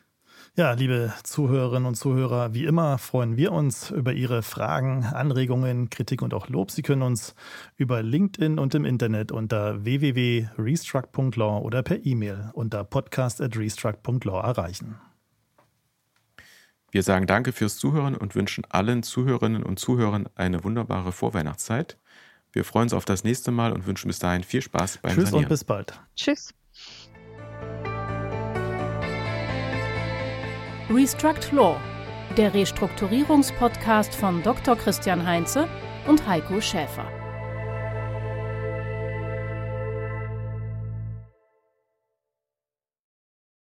Ja, 0.59 0.73
liebe 0.73 1.15
Zuhörerinnen 1.23 1.87
und 1.87 1.95
Zuhörer, 1.95 2.53
wie 2.53 2.65
immer 2.65 2.99
freuen 2.99 3.37
wir 3.37 3.53
uns 3.53 3.93
über 3.93 4.13
Ihre 4.13 4.43
Fragen, 4.43 5.05
Anregungen, 5.05 5.89
Kritik 5.89 6.21
und 6.21 6.35
auch 6.35 6.49
Lob. 6.49 6.73
Sie 6.73 6.83
können 6.83 7.03
uns 7.03 7.37
über 7.77 8.03
LinkedIn 8.03 8.59
und 8.59 8.75
im 8.75 8.85
Internet 8.85 9.31
unter 9.31 9.85
www.restruct.law 9.85 11.61
oder 11.61 11.85
per 11.85 12.05
E-Mail 12.05 12.51
unter 12.55 12.83
podcast.restruct.law 12.83 14.41
erreichen. 14.41 14.97
Wir 16.91 17.05
sagen 17.05 17.29
Danke 17.29 17.53
fürs 17.53 17.77
Zuhören 17.77 18.17
und 18.17 18.35
wünschen 18.35 18.65
allen 18.69 19.05
Zuhörerinnen 19.05 19.63
und 19.63 19.79
Zuhörern 19.79 20.29
eine 20.35 20.65
wunderbare 20.65 21.13
Vorweihnachtszeit. 21.13 21.99
Wir 22.51 22.65
freuen 22.65 22.87
uns 22.87 22.95
auf 22.95 23.05
das 23.05 23.23
nächste 23.23 23.53
Mal 23.53 23.73
und 23.73 23.87
wünschen 23.87 24.09
bis 24.09 24.19
dahin 24.19 24.43
viel 24.43 24.63
Spaß 24.63 24.99
beim 25.03 25.15
Tschüss 25.15 25.27
Sanieren. 25.27 25.45
und 25.45 25.51
bis 25.51 25.63
bald. 25.63 26.01
Tschüss. 26.17 26.53
Restruct 30.91 31.53
Law, 31.53 31.79
der 32.39 32.55
Restrukturierungspodcast 32.55 34.15
von 34.15 34.43
Dr. 34.43 34.75
Christian 34.75 35.27
Heinze 35.27 35.69
und 36.07 36.27
Heiko 36.27 36.63
Schäfer. 36.63 37.18